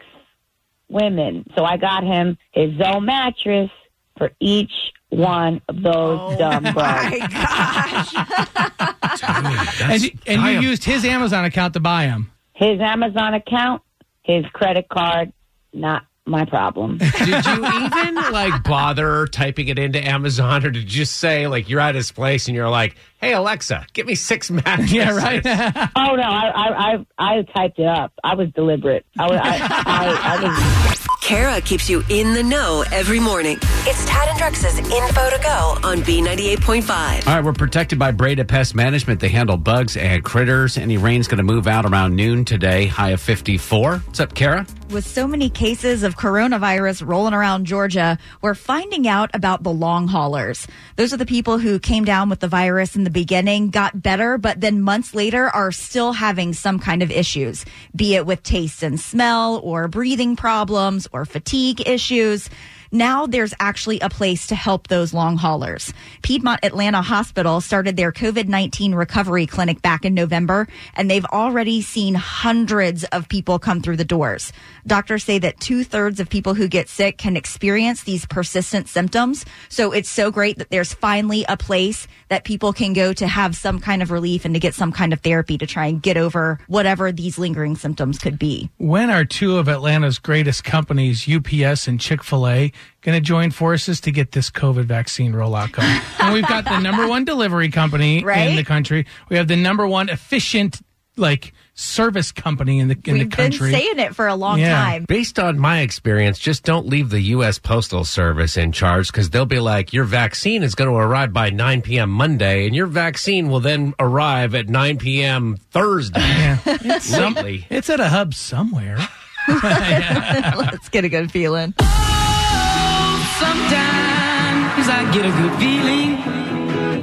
women. 0.90 1.46
So 1.56 1.64
I 1.64 1.78
got 1.78 2.04
him 2.04 2.38
his 2.52 2.72
own 2.84 3.06
mattress 3.06 3.70
for 4.18 4.32
each 4.40 4.72
one 5.10 5.62
of 5.68 5.82
those 5.82 6.20
oh 6.20 6.36
dumb 6.38 6.64
broads. 6.64 6.76
My 6.76 7.28
gosh. 8.14 9.82
and 9.82 10.02
you, 10.02 10.12
and 10.28 10.42
you 10.44 10.70
used 10.70 10.84
his 10.84 11.04
Amazon 11.06 11.46
account 11.46 11.74
to 11.74 11.80
buy 11.80 12.06
them. 12.06 12.32
His 12.54 12.80
Amazon 12.80 13.34
account, 13.34 13.82
his 14.22 14.46
credit 14.54 14.88
card, 14.90 15.32
not 15.74 16.06
my 16.30 16.46
problem. 16.46 16.98
Did 17.18 17.46
you 17.46 17.66
even 17.66 18.16
like 18.32 18.64
bother 18.64 19.28
typing 19.28 19.68
it 19.68 19.80
into 19.80 20.04
Amazon, 20.06 20.66
or 20.66 20.72
did 20.72 20.84
you 20.84 21.00
just 21.00 21.18
say 21.18 21.48
like 21.48 21.70
you're 21.70 21.80
at 21.80 21.96
his 21.96 22.12
place 22.12 22.48
and 22.48 22.56
you're 22.56 22.70
like, 22.70 22.96
"Hey 23.20 23.34
Alexa, 23.34 23.86
get 23.94 24.06
me 24.06 24.16
six 24.16 24.50
mattresses"? 24.52 24.94
Yeah, 24.94 25.16
right. 25.16 25.42
oh 25.96 26.16
no, 26.16 26.24
I, 26.24 26.52
I 26.56 26.94
I 26.94 27.06
I 27.18 27.42
typed 27.54 27.80
it 27.80 27.88
up. 27.88 28.14
I 28.24 28.36
was 28.36 28.50
deliberate. 28.56 29.06
I 29.18 29.28
was 29.28 29.40
I, 29.42 29.58
I, 29.86 30.38
I 30.38 30.44
was 30.44 31.00
Kara 31.22 31.62
keeps 31.62 31.88
you 31.90 32.04
in 32.10 32.34
the 32.34 32.42
know 32.42 32.84
every 32.92 33.20
morning. 33.20 33.58
It's 33.62 34.04
Tad 34.06 34.30
and 34.30 34.38
Drex's 34.40 34.80
info 34.80 35.30
to 35.30 35.40
go 35.44 35.78
on 35.88 36.00
B98.5. 36.00 37.28
All 37.28 37.36
right, 37.36 37.44
we're 37.44 37.54
protected 37.54 38.00
by 38.00 38.10
Breda 38.12 38.46
Pest 38.46 38.74
Management. 38.74 39.20
They 39.20 39.30
handle 39.30 39.56
bugs 39.56 39.96
and 39.96 40.24
critters. 40.24 40.76
Any 40.76 40.98
rain's 40.98 41.28
going 41.28 41.38
to 41.38 41.44
move 41.44 41.68
out 41.68 41.86
around 41.86 42.16
noon 42.16 42.46
today, 42.46 42.88
high 42.88 43.12
of 43.12 43.22
54. 43.22 43.98
What's 43.98 44.20
up, 44.20 44.34
Kara? 44.34 44.66
With 44.90 45.06
so 45.06 45.28
many 45.28 45.52
cases 45.52 46.02
of 46.02 46.18
coronavirus 46.18 47.06
rolling 47.08 47.36
around 47.36 47.66
Georgia, 47.66 48.18
we're 48.42 48.56
finding 48.56 49.08
out 49.08 49.30
about 49.36 49.62
the 49.62 49.72
long 49.72 50.08
haulers. 50.08 50.66
Those 50.96 51.14
are 51.14 51.18
the 51.18 51.28
people 51.28 51.60
who 51.60 51.78
came 51.78 52.06
down 52.06 52.28
with 52.28 52.40
the 52.40 52.48
virus 52.48 52.96
in 52.96 53.04
the 53.04 53.12
beginning, 53.12 53.70
got 53.70 54.02
better, 54.02 54.40
but 54.40 54.62
then 54.62 54.82
months 54.82 55.14
later 55.14 55.48
are 55.48 55.72
still 55.72 56.14
having 56.14 56.54
some 56.54 56.80
kind 56.80 57.04
of 57.04 57.12
issues, 57.12 57.66
be 57.96 58.16
it 58.16 58.26
with 58.26 58.42
taste 58.42 58.82
and 58.82 59.00
smell 59.00 59.62
or 59.64 59.88
breathing 59.88 60.36
problems 60.36 61.08
or 61.14 61.24
fatigue 61.24 61.88
issues. 61.88 62.50
now 62.92 63.28
there's 63.28 63.54
actually 63.60 64.00
a 64.00 64.10
place 64.10 64.48
to 64.48 64.56
help 64.56 64.88
those 64.88 65.14
long 65.14 65.38
haulers. 65.38 65.94
Piedmont 66.24 66.62
Atlanta 66.64 67.04
Hospital 67.04 67.62
started 67.62 67.96
their 67.96 68.12
COVID 68.12 68.48
19 68.48 68.96
recovery 68.96 69.46
clinic 69.46 69.84
back 69.84 70.06
in 70.06 70.16
November, 70.16 70.68
and 70.96 71.12
they've 71.12 71.26
already 71.26 71.84
seen 71.84 72.16
hundreds 72.16 73.04
of 73.04 73.30
people 73.30 73.60
come 73.60 73.82
through 73.82 73.98
the 73.98 74.04
doors. 74.04 74.52
Doctors 74.90 75.24
say 75.24 75.38
that 75.38 75.60
two 75.60 75.84
thirds 75.84 76.20
of 76.20 76.30
people 76.30 76.56
who 76.56 76.68
get 76.68 76.90
sick 76.90 77.20
can 77.20 77.38
experience 77.38 78.04
these 78.04 78.26
persistent 78.26 78.90
symptoms. 78.90 79.46
So 79.70 79.92
it's 79.92 80.10
so 80.10 80.32
great 80.32 80.58
that 80.58 80.72
there's 80.72 80.96
finally 80.96 81.46
a 81.48 81.58
place 81.58 82.08
that 82.30 82.44
people 82.44 82.74
can 82.74 82.94
go 82.94 83.14
to 83.14 83.28
have 83.28 83.56
some 83.56 83.80
kind 83.80 84.02
of 84.02 84.10
relief 84.10 84.46
and 84.46 84.56
to 84.56 84.60
get 84.60 84.74
some 84.74 84.92
kind 84.92 85.14
of 85.14 85.20
therapy 85.22 85.60
to 85.60 85.68
try 85.68 85.86
and 85.86 86.02
get 86.02 86.18
over 86.18 86.58
whatever 86.66 87.12
these 87.12 87.38
lingering 87.38 87.76
symptoms 87.76 88.18
could 88.18 88.40
be. 88.40 88.72
When 88.78 89.12
are 89.12 89.26
two 89.26 89.60
of 89.60 89.70
Atlanta's 89.70 90.18
greatest 90.18 90.64
companies, 90.64 91.30
UPS 91.30 91.88
and 91.88 92.00
Chick 92.00 92.24
fil 92.24 92.48
A, 92.48 92.72
going 93.02 93.16
to 93.16 93.22
join 93.22 93.52
forces 93.52 94.02
to 94.02 94.12
get 94.12 94.32
this 94.32 94.50
COVID 94.50 94.86
vaccine 94.86 95.34
rollout 95.34 95.72
going? 95.72 96.02
and 96.20 96.34
we've 96.34 96.48
got 96.48 96.66
the 96.66 96.80
number 96.80 97.08
one 97.08 97.26
delivery 97.26 97.70
company 97.70 98.24
in 98.24 98.56
the 98.56 98.64
country. 98.64 99.06
We 99.30 99.38
have 99.38 99.48
the 99.48 99.56
number 99.56 99.86
one 99.86 100.10
efficient, 100.10 100.82
like, 101.20 101.54
service 101.76 102.32
company 102.34 102.80
in 102.80 102.90
the 102.90 102.98
in 103.06 103.14
We've 103.14 103.30
the 103.30 103.36
country. 103.36 103.72
been 103.72 103.80
saying 103.80 104.00
it 104.00 104.14
for 104.16 104.28
a 104.28 104.36
long 104.36 104.60
Yeah. 104.60 104.74
time. 104.84 105.06
Based 105.08 105.40
on 105.40 105.58
my 105.58 105.80
experience, 105.80 106.38
just 106.38 106.64
don't 106.64 106.88
leave 106.88 107.10
the 107.10 107.22
U.S. 107.38 107.58
Postal 107.58 108.04
Service 108.04 108.58
in 108.58 108.72
charge 108.74 109.08
because 109.12 109.30
they'll 109.30 109.46
be 109.46 109.60
like, 109.62 109.94
your 109.94 110.04
vaccine 110.04 110.62
is 110.64 110.76
going 110.76 110.90
to 110.90 110.96
arrive 110.98 111.32
by 111.32 111.50
9 111.52 111.82
p.m. 111.82 112.10
Monday, 112.10 112.66
and 112.68 112.76
your 112.76 112.88
vaccine 112.88 113.50
will 113.50 113.62
then 113.62 113.94
arrive 114.00 114.56
at 114.56 114.68
9 114.68 114.98
p.m. 114.98 115.56
Thursday. 115.72 116.58
It's, 116.66 117.06
some- 117.06 117.36
it's 117.38 117.90
at 117.90 118.00
a 118.02 118.10
hub 118.10 118.34
somewhere. 118.34 118.98
Let's 119.48 120.90
get 120.90 121.06
a 121.06 121.10
good 121.10 121.32
feeling. 121.32 121.74
Oh, 121.80 123.36
sometimes 123.40 124.90
I 124.90 125.10
get 125.14 125.26
a 125.26 125.32
good 125.32 125.60
feeling. 125.60 125.99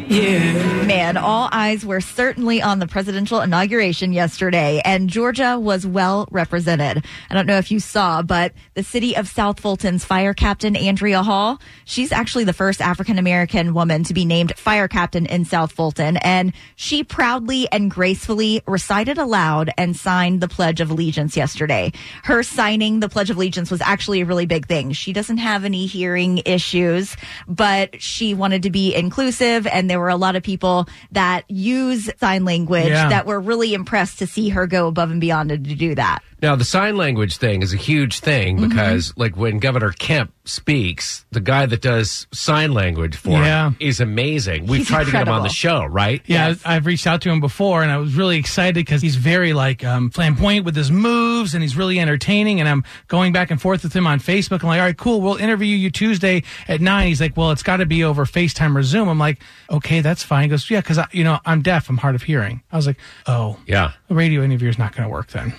Yeah. 0.08 0.84
Man, 0.86 1.16
all 1.16 1.48
eyes 1.50 1.84
were 1.84 2.00
certainly 2.00 2.62
on 2.62 2.78
the 2.78 2.86
presidential 2.86 3.40
inauguration 3.40 4.12
yesterday, 4.12 4.80
and 4.84 5.10
Georgia 5.10 5.58
was 5.58 5.84
well 5.84 6.28
represented. 6.30 7.04
I 7.28 7.34
don't 7.34 7.46
know 7.46 7.58
if 7.58 7.72
you 7.72 7.80
saw, 7.80 8.22
but 8.22 8.52
the 8.74 8.84
city 8.84 9.16
of 9.16 9.26
South 9.26 9.58
Fulton's 9.58 10.04
fire 10.04 10.32
captain, 10.32 10.76
Andrea 10.76 11.24
Hall, 11.24 11.60
she's 11.84 12.12
actually 12.12 12.44
the 12.44 12.52
first 12.52 12.80
African 12.80 13.18
American 13.18 13.74
woman 13.74 14.04
to 14.04 14.14
be 14.14 14.24
named 14.24 14.56
fire 14.56 14.86
captain 14.86 15.26
in 15.26 15.44
South 15.44 15.72
Fulton, 15.72 16.18
and 16.18 16.52
she 16.76 17.02
proudly 17.02 17.66
and 17.72 17.90
gracefully 17.90 18.62
recited 18.68 19.18
aloud 19.18 19.70
and 19.76 19.96
signed 19.96 20.40
the 20.40 20.48
Pledge 20.48 20.80
of 20.80 20.90
Allegiance 20.90 21.36
yesterday. 21.36 21.92
Her 22.22 22.44
signing 22.44 23.00
the 23.00 23.08
Pledge 23.08 23.30
of 23.30 23.36
Allegiance 23.38 23.72
was 23.72 23.80
actually 23.80 24.20
a 24.20 24.24
really 24.24 24.46
big 24.46 24.66
thing. 24.66 24.92
She 24.92 25.12
doesn't 25.12 25.38
have 25.38 25.64
any 25.64 25.86
hearing 25.86 26.42
issues, 26.46 27.16
but 27.48 28.00
she 28.00 28.34
wanted 28.34 28.62
to 28.62 28.70
be 28.70 28.94
inclusive, 28.94 29.66
and 29.66 29.90
there 29.90 29.98
were 29.98 30.05
a 30.08 30.16
lot 30.16 30.36
of 30.36 30.42
people 30.42 30.88
that 31.12 31.42
use 31.50 32.10
sign 32.18 32.44
language 32.44 32.88
Yeah. 32.88 33.08
that 33.08 33.26
were 33.26 33.40
really 33.40 33.74
impressed 33.74 34.18
to 34.20 34.26
see 34.26 34.48
her 34.50 34.66
go 34.66 34.86
above 34.88 35.10
and 35.10 35.20
beyond 35.20 35.50
to 35.50 35.56
do 35.58 35.94
that. 35.94 36.22
Now, 36.42 36.54
the 36.54 36.64
sign 36.64 36.96
language 36.96 37.38
thing 37.38 37.62
is 37.62 37.72
a 37.72 37.76
huge 37.78 38.18
thing 38.20 38.58
Mhm. 38.58 38.68
because, 38.68 39.12
like, 39.16 39.36
when 39.36 39.58
Governor 39.58 39.90
Kemp 39.92 40.32
speaks, 40.44 41.24
the 41.32 41.40
guy 41.40 41.66
that 41.66 41.80
does 41.82 42.26
sign 42.32 42.72
language 42.72 43.16
for 43.16 43.30
Yeah. 43.30 43.68
him 43.68 43.76
is 43.80 44.00
amazing. 44.00 44.66
We've 44.66 44.78
He's 44.80 44.88
tried 44.88 45.04
to 45.06 45.12
get 45.12 45.26
him 45.26 45.32
on 45.34 45.42
the 45.42 45.48
show, 45.48 45.84
right? 45.86 46.22
Yeah, 46.26 46.54
I've 46.64 46.86
reached 46.86 47.06
out 47.06 47.20
to 47.22 47.30
him 47.30 47.40
before, 47.40 47.82
and 47.82 47.90
I 47.90 47.96
was 47.96 48.14
really 48.14 48.36
excited 48.38 48.74
because 48.74 49.02
he's 49.02 49.16
very 49.16 49.52
like 49.54 49.82
um, 49.84 50.10
flamboyant 50.10 50.64
with 50.64 50.76
his 50.76 50.90
moves, 50.90 51.54
and 51.54 51.62
he's 51.62 51.76
really 51.76 51.98
entertaining. 51.98 52.60
And 52.60 52.68
I'm 52.68 52.84
going 53.08 53.32
back 53.32 53.50
and 53.50 53.60
forth 53.60 53.82
with 53.82 53.94
him 53.94 54.06
on 54.06 54.20
Facebook. 54.20 54.62
I'm 54.62 54.68
like, 54.68 54.78
all 54.80 54.86
right, 54.86 54.96
cool. 54.96 55.20
We'll 55.20 55.36
interview 55.36 55.74
you 55.76 55.90
Tuesday 55.90 56.42
at 56.68 56.80
nine. 56.80 57.08
He's 57.08 57.20
like, 57.20 57.36
well, 57.36 57.50
it's 57.50 57.62
got 57.62 57.78
to 57.78 57.86
be 57.86 58.04
over 58.04 58.24
FaceTime 58.24 58.76
or 58.76 58.82
Zoom. 58.82 59.08
I'm 59.08 59.18
like, 59.18 59.40
okay, 59.70 60.00
that's 60.00 60.22
fine. 60.22 60.44
He 60.44 60.48
goes, 60.48 60.70
yeah, 60.70 60.80
because 60.80 60.98
you 61.12 61.24
know 61.24 61.40
I'm 61.44 61.62
deaf. 61.62 61.88
I'm 61.88 61.96
hard 61.98 62.14
of 62.14 62.22
hearing. 62.22 62.62
I 62.70 62.76
was 62.76 62.86
like, 62.86 62.98
oh, 63.26 63.56
Yeah. 63.66 63.92
the 64.08 64.14
radio 64.14 64.42
interview 64.42 64.68
is 64.68 64.78
not 64.78 64.94
going 64.94 65.08
to 65.08 65.12
work 65.12 65.28
then. 65.32 65.54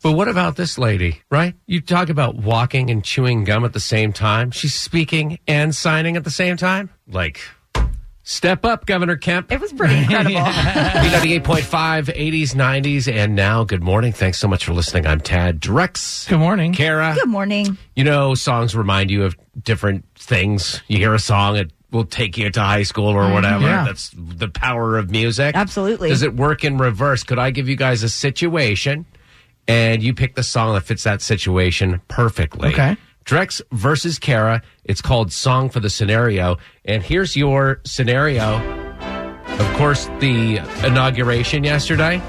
But 0.00 0.12
what 0.12 0.28
about 0.28 0.56
this 0.56 0.78
lady, 0.78 1.22
right? 1.30 1.54
You 1.66 1.80
talk 1.80 2.08
about 2.08 2.36
walking 2.36 2.90
and 2.90 3.04
chewing 3.04 3.44
gum 3.44 3.64
at 3.64 3.72
the 3.72 3.80
same 3.80 4.12
time. 4.12 4.52
She's 4.52 4.74
speaking 4.74 5.38
and 5.48 5.74
signing 5.74 6.16
at 6.16 6.22
the 6.24 6.30
same 6.30 6.56
time. 6.56 6.90
Like, 7.08 7.40
step 8.22 8.64
up, 8.64 8.86
Governor 8.86 9.16
Kemp. 9.16 9.50
It 9.50 9.60
was 9.60 9.72
pretty 9.72 9.96
incredible. 9.98 10.36
B98.5, 10.40 12.14
80s, 12.14 12.54
90s, 12.54 13.12
and 13.12 13.34
now. 13.34 13.64
Good 13.64 13.82
morning. 13.82 14.12
Thanks 14.12 14.38
so 14.38 14.46
much 14.46 14.64
for 14.64 14.72
listening. 14.72 15.06
I'm 15.06 15.20
Tad 15.20 15.60
Drex. 15.60 16.28
Good 16.28 16.38
morning. 16.38 16.72
Kara. 16.74 17.14
Good 17.14 17.28
morning. 17.28 17.76
You 17.96 18.04
know, 18.04 18.34
songs 18.34 18.76
remind 18.76 19.10
you 19.10 19.24
of 19.24 19.36
different 19.60 20.04
things. 20.16 20.80
You 20.86 20.98
hear 20.98 21.12
a 21.14 21.18
song, 21.18 21.56
it 21.56 21.72
will 21.90 22.04
take 22.04 22.36
you 22.36 22.50
to 22.50 22.60
high 22.60 22.82
school 22.82 23.08
or 23.08 23.22
Mhm. 23.24 23.32
whatever. 23.32 23.64
Yeah. 23.64 23.84
That's 23.84 24.10
the 24.14 24.48
power 24.48 24.98
of 24.98 25.10
music. 25.10 25.54
Absolutely. 25.56 26.10
Does 26.10 26.22
it 26.22 26.34
work 26.34 26.64
in 26.64 26.76
reverse? 26.78 27.22
Could 27.24 27.38
I 27.38 27.50
give 27.50 27.68
you 27.68 27.76
guys 27.76 28.02
a 28.02 28.08
situation 28.08 29.06
and 29.66 30.02
you 30.02 30.12
pick 30.14 30.34
the 30.34 30.42
song 30.42 30.74
that 30.74 30.82
fits 30.82 31.04
that 31.04 31.22
situation 31.22 32.00
perfectly? 32.08 32.68
Okay. 32.74 32.96
Drex 33.24 33.60
versus 33.72 34.18
Kara. 34.18 34.62
It's 34.84 35.00
called 35.02 35.32
Song 35.32 35.68
for 35.70 35.80
the 35.80 35.90
Scenario. 35.90 36.56
And 36.84 37.02
here's 37.02 37.36
your 37.36 37.80
scenario. 37.84 38.56
Of 39.58 39.72
course, 39.76 40.06
the 40.20 40.58
inauguration 40.84 41.64
yesterday. 41.64 42.22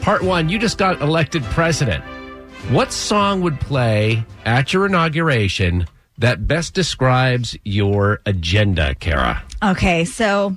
Part 0.00 0.22
one, 0.22 0.48
you 0.48 0.58
just 0.58 0.76
got 0.78 1.00
elected 1.00 1.42
president. 1.44 2.02
What 2.70 2.92
song 2.92 3.42
would 3.42 3.60
play 3.60 4.24
at 4.44 4.72
your 4.72 4.86
inauguration 4.86 5.86
that 6.18 6.46
best 6.46 6.74
describes 6.74 7.56
your 7.64 8.20
agenda, 8.26 8.94
Kara? 8.94 9.42
Okay, 9.62 10.04
so 10.04 10.56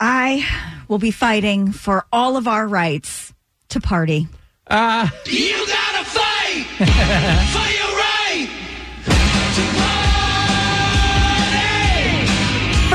I 0.00 0.46
will 0.88 0.98
be 0.98 1.10
fighting 1.10 1.72
for 1.72 2.04
all 2.12 2.36
of 2.36 2.46
our 2.46 2.66
rights 2.66 3.32
to 3.70 3.80
party. 3.80 4.28
Uh, 4.66 5.08
You 5.26 5.66
gotta 5.66 6.04
fight 6.04 6.64
for 6.76 7.72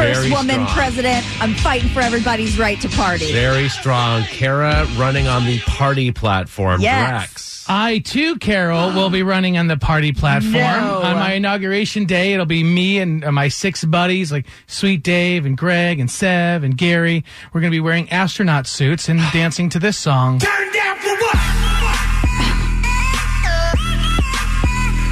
First 0.02 0.20
Very 0.22 0.32
woman 0.32 0.56
strong. 0.56 0.68
president. 0.68 1.42
I'm 1.42 1.54
fighting 1.56 1.90
for 1.90 2.02
everybody's 2.02 2.58
right 2.58 2.80
to 2.82 2.90
party. 2.90 3.32
Very 3.32 3.70
strong. 3.70 4.24
Kara 4.24 4.86
running 4.98 5.28
on 5.28 5.46
the 5.46 5.60
party 5.60 6.12
platform. 6.12 6.82
Yes. 6.82 7.32
Drex. 7.34 7.52
I 7.70 8.00
too, 8.00 8.38
Carol, 8.38 8.92
will 8.94 9.12
be 9.12 9.22
running 9.24 9.58
on 9.58 9.68
the 9.68 9.78
party 9.78 10.12
platform 10.12 10.54
No. 10.54 11.02
on 11.04 11.16
my 11.18 11.34
inauguration 11.34 12.06
day. 12.06 12.34
It'll 12.34 12.46
be 12.48 12.64
me 12.64 12.98
and 13.00 13.24
uh, 13.24 13.32
my 13.32 13.48
six 13.50 13.86
buddies, 13.86 14.32
like 14.32 14.48
Sweet 14.68 15.04
Dave 15.04 15.46
and 15.46 15.56
Greg 15.56 16.00
and 16.00 16.10
Sev 16.10 16.64
and 16.64 16.76
Gary. 16.76 17.24
We're 17.54 17.62
going 17.62 17.72
to 17.72 17.76
be 17.76 17.80
wearing 17.80 18.10
astronaut 18.10 18.66
suits 18.68 19.08
and 19.10 19.20
dancing 19.34 19.70
to 19.70 19.80
this 19.80 19.98
song. 19.98 20.40
Turn 20.40 20.74
down 20.74 20.98
for 20.98 21.10
what? 21.16 21.38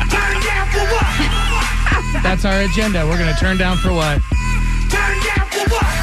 Turn 0.10 0.42
down 0.42 0.68
for 0.72 0.86
what? 0.96 2.24
That's 2.24 2.44
our 2.46 2.62
agenda. 2.62 3.06
We're 3.08 3.18
going 3.20 3.34
to 3.34 3.40
turn 3.40 3.58
down 3.58 3.78
for 3.78 3.94
what? 3.94 4.20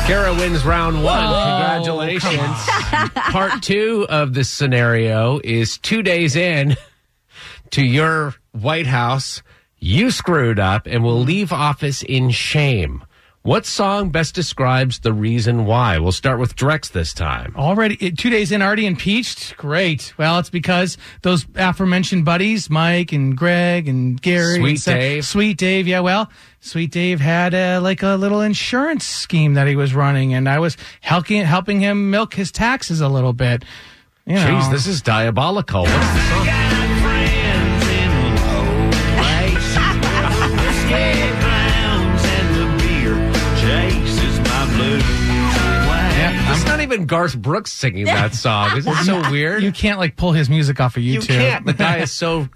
Kara 0.06 0.32
wins 0.34 0.64
round 0.64 1.02
one. 1.02 1.18
Oh, 1.18 1.80
Congratulations. 1.82 3.12
Part 3.32 3.60
two 3.60 4.06
of 4.08 4.34
this 4.34 4.48
scenario 4.48 5.40
is 5.42 5.78
two 5.78 6.00
days 6.00 6.36
in 6.36 6.76
to 7.70 7.84
your 7.84 8.36
White 8.52 8.86
House. 8.86 9.42
You 9.78 10.12
screwed 10.12 10.60
up 10.60 10.86
and 10.86 11.02
will 11.02 11.20
leave 11.20 11.52
office 11.52 12.04
in 12.04 12.30
shame. 12.30 13.04
What 13.46 13.64
song 13.64 14.08
best 14.10 14.34
describes 14.34 14.98
the 14.98 15.12
reason 15.12 15.66
why? 15.66 16.00
We'll 16.00 16.10
start 16.10 16.40
with 16.40 16.56
Drex 16.56 16.90
this 16.90 17.14
time. 17.14 17.54
Already, 17.56 17.96
eh, 18.00 18.10
two 18.10 18.28
days 18.28 18.50
in, 18.50 18.60
already 18.60 18.86
impeached? 18.86 19.56
Great. 19.56 20.12
Well, 20.18 20.40
it's 20.40 20.50
because 20.50 20.98
those 21.22 21.46
aforementioned 21.54 22.24
buddies, 22.24 22.68
Mike 22.68 23.12
and 23.12 23.36
Greg 23.36 23.86
and 23.86 24.20
Gary. 24.20 24.56
Sweet 24.56 24.70
and 24.70 24.80
Sev- 24.80 24.98
Dave. 24.98 25.24
Sweet 25.26 25.58
Dave, 25.58 25.86
yeah, 25.86 26.00
well, 26.00 26.28
Sweet 26.58 26.90
Dave 26.90 27.20
had 27.20 27.54
uh, 27.54 27.78
like 27.80 28.02
a 28.02 28.16
little 28.16 28.40
insurance 28.40 29.06
scheme 29.06 29.54
that 29.54 29.68
he 29.68 29.76
was 29.76 29.94
running, 29.94 30.34
and 30.34 30.48
I 30.48 30.58
was 30.58 30.76
helping, 31.00 31.44
helping 31.44 31.78
him 31.78 32.10
milk 32.10 32.34
his 32.34 32.50
taxes 32.50 33.00
a 33.00 33.08
little 33.08 33.32
bit. 33.32 33.64
You 34.26 34.34
know. 34.34 34.40
Jeez, 34.40 34.72
this 34.72 34.88
is 34.88 35.02
diabolical. 35.02 35.86
Even 46.86 47.06
Garth 47.06 47.36
Brooks 47.36 47.72
singing 47.72 48.04
that 48.06 48.34
song. 48.46 48.76
Isn't 48.76 48.92
it 48.92 49.04
so 49.04 49.30
weird? 49.30 49.62
You 49.62 49.72
can't 49.72 49.98
like 49.98 50.16
pull 50.16 50.32
his 50.32 50.48
music 50.48 50.80
off 50.80 50.96
of 50.96 51.02
You 51.02 51.20
YouTube. 51.20 51.26
can't. 51.36 51.66
The 51.66 51.72
guy 51.74 51.98
is 51.98 52.12
so 52.12 52.48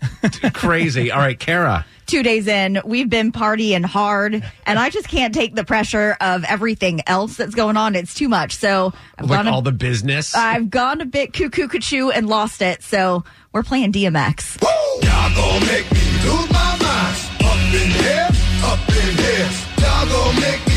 crazy. 0.52 1.10
All 1.10 1.18
right, 1.20 1.38
Kara. 1.38 1.84
Two 2.06 2.22
days 2.24 2.48
in, 2.48 2.80
we've 2.84 3.08
been 3.08 3.30
partying 3.30 3.84
hard, 3.84 4.42
and 4.66 4.78
I 4.80 4.90
just 4.90 5.06
can't 5.08 5.32
take 5.32 5.54
the 5.54 5.62
pressure 5.64 6.16
of 6.20 6.42
everything 6.42 7.02
else 7.06 7.36
that's 7.36 7.54
going 7.54 7.76
on. 7.76 7.94
It's 7.94 8.14
too 8.14 8.28
much. 8.28 8.56
So 8.56 8.92
I've 9.16 9.30
Like 9.30 9.38
gone 9.38 9.46
a- 9.46 9.52
all 9.52 9.62
the 9.62 9.70
business. 9.70 10.34
I've 10.34 10.70
gone 10.70 11.00
a 11.00 11.06
bit 11.06 11.32
cuckoo 11.32 11.68
cuckoo 11.68 12.08
and 12.10 12.28
lost 12.28 12.62
it. 12.62 12.82
So 12.82 13.22
we're 13.52 13.62
playing 13.62 13.92
DMX. 13.92 14.60
Y'all 14.60 15.34
gonna 15.36 15.66
make 15.66 15.90
me 15.92 16.00
lose 16.24 16.50
my 16.50 16.76
mind. 16.80 17.26
Up 18.62 18.88
in 18.90 20.69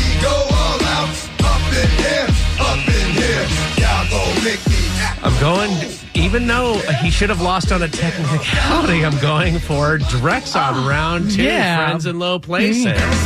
I'm 5.22 5.40
going, 5.40 5.70
even 6.14 6.46
though 6.46 6.74
he 7.02 7.10
should 7.10 7.30
have 7.30 7.40
lost 7.40 7.72
on 7.72 7.82
a 7.82 7.88
technicality, 7.88 9.04
I'm 9.04 9.18
going 9.20 9.58
for 9.58 9.98
Drex 9.98 10.54
on 10.54 10.86
round 10.86 11.30
two. 11.30 11.42
Yeah. 11.42 11.86
Friends 11.86 12.06
in 12.06 12.18
low 12.18 12.38
places. 12.38 12.84
Mm. 12.84 13.24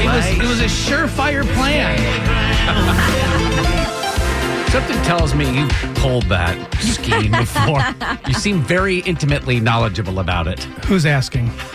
It 0.00 0.06
was, 0.06 0.26
it 0.38 0.48
was 0.48 0.60
a 0.60 0.64
surefire 0.64 1.44
plan. 1.54 3.34
Something 4.68 5.00
tells 5.02 5.34
me 5.34 5.50
you've 5.58 5.70
pulled 5.96 6.24
that 6.24 6.54
scheme 6.80 7.32
before. 7.32 7.80
you 8.28 8.34
seem 8.34 8.60
very 8.60 8.98
intimately 8.98 9.60
knowledgeable 9.60 10.18
about 10.20 10.46
it. 10.46 10.62
Who's 10.84 11.06
asking? 11.06 11.48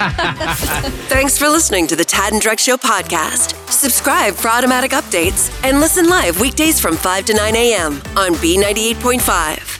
Thanks 1.09 1.35
for 1.37 1.49
listening 1.49 1.87
to 1.87 1.95
the 1.95 2.05
Tad 2.05 2.33
and 2.33 2.41
Drex 2.41 2.59
Show 2.59 2.77
podcast. 2.77 3.55
Subscribe 3.69 4.35
for 4.35 4.49
automatic 4.49 4.91
updates 4.91 5.51
and 5.63 5.79
listen 5.79 6.07
live 6.07 6.39
weekdays 6.39 6.79
from 6.79 6.95
5 6.95 7.25
to 7.25 7.33
9 7.33 7.55
a.m. 7.55 7.93
on 8.15 8.33
B98.5. 8.35 9.79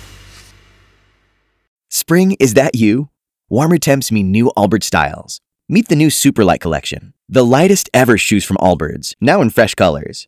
Spring, 1.89 2.35
is 2.39 2.55
that 2.55 2.73
you? 2.73 3.09
Warmer 3.47 3.77
temps 3.77 4.11
mean 4.11 4.31
new 4.31 4.51
Allbirds 4.57 4.85
styles. 4.85 5.39
Meet 5.69 5.87
the 5.87 5.95
new 5.95 6.07
Superlight 6.07 6.61
collection, 6.61 7.13
the 7.29 7.45
lightest 7.45 7.91
ever 7.93 8.17
shoes 8.17 8.43
from 8.43 8.57
Allbirds, 8.57 9.13
now 9.21 9.39
in 9.41 9.51
fresh 9.51 9.75
colors. 9.75 10.27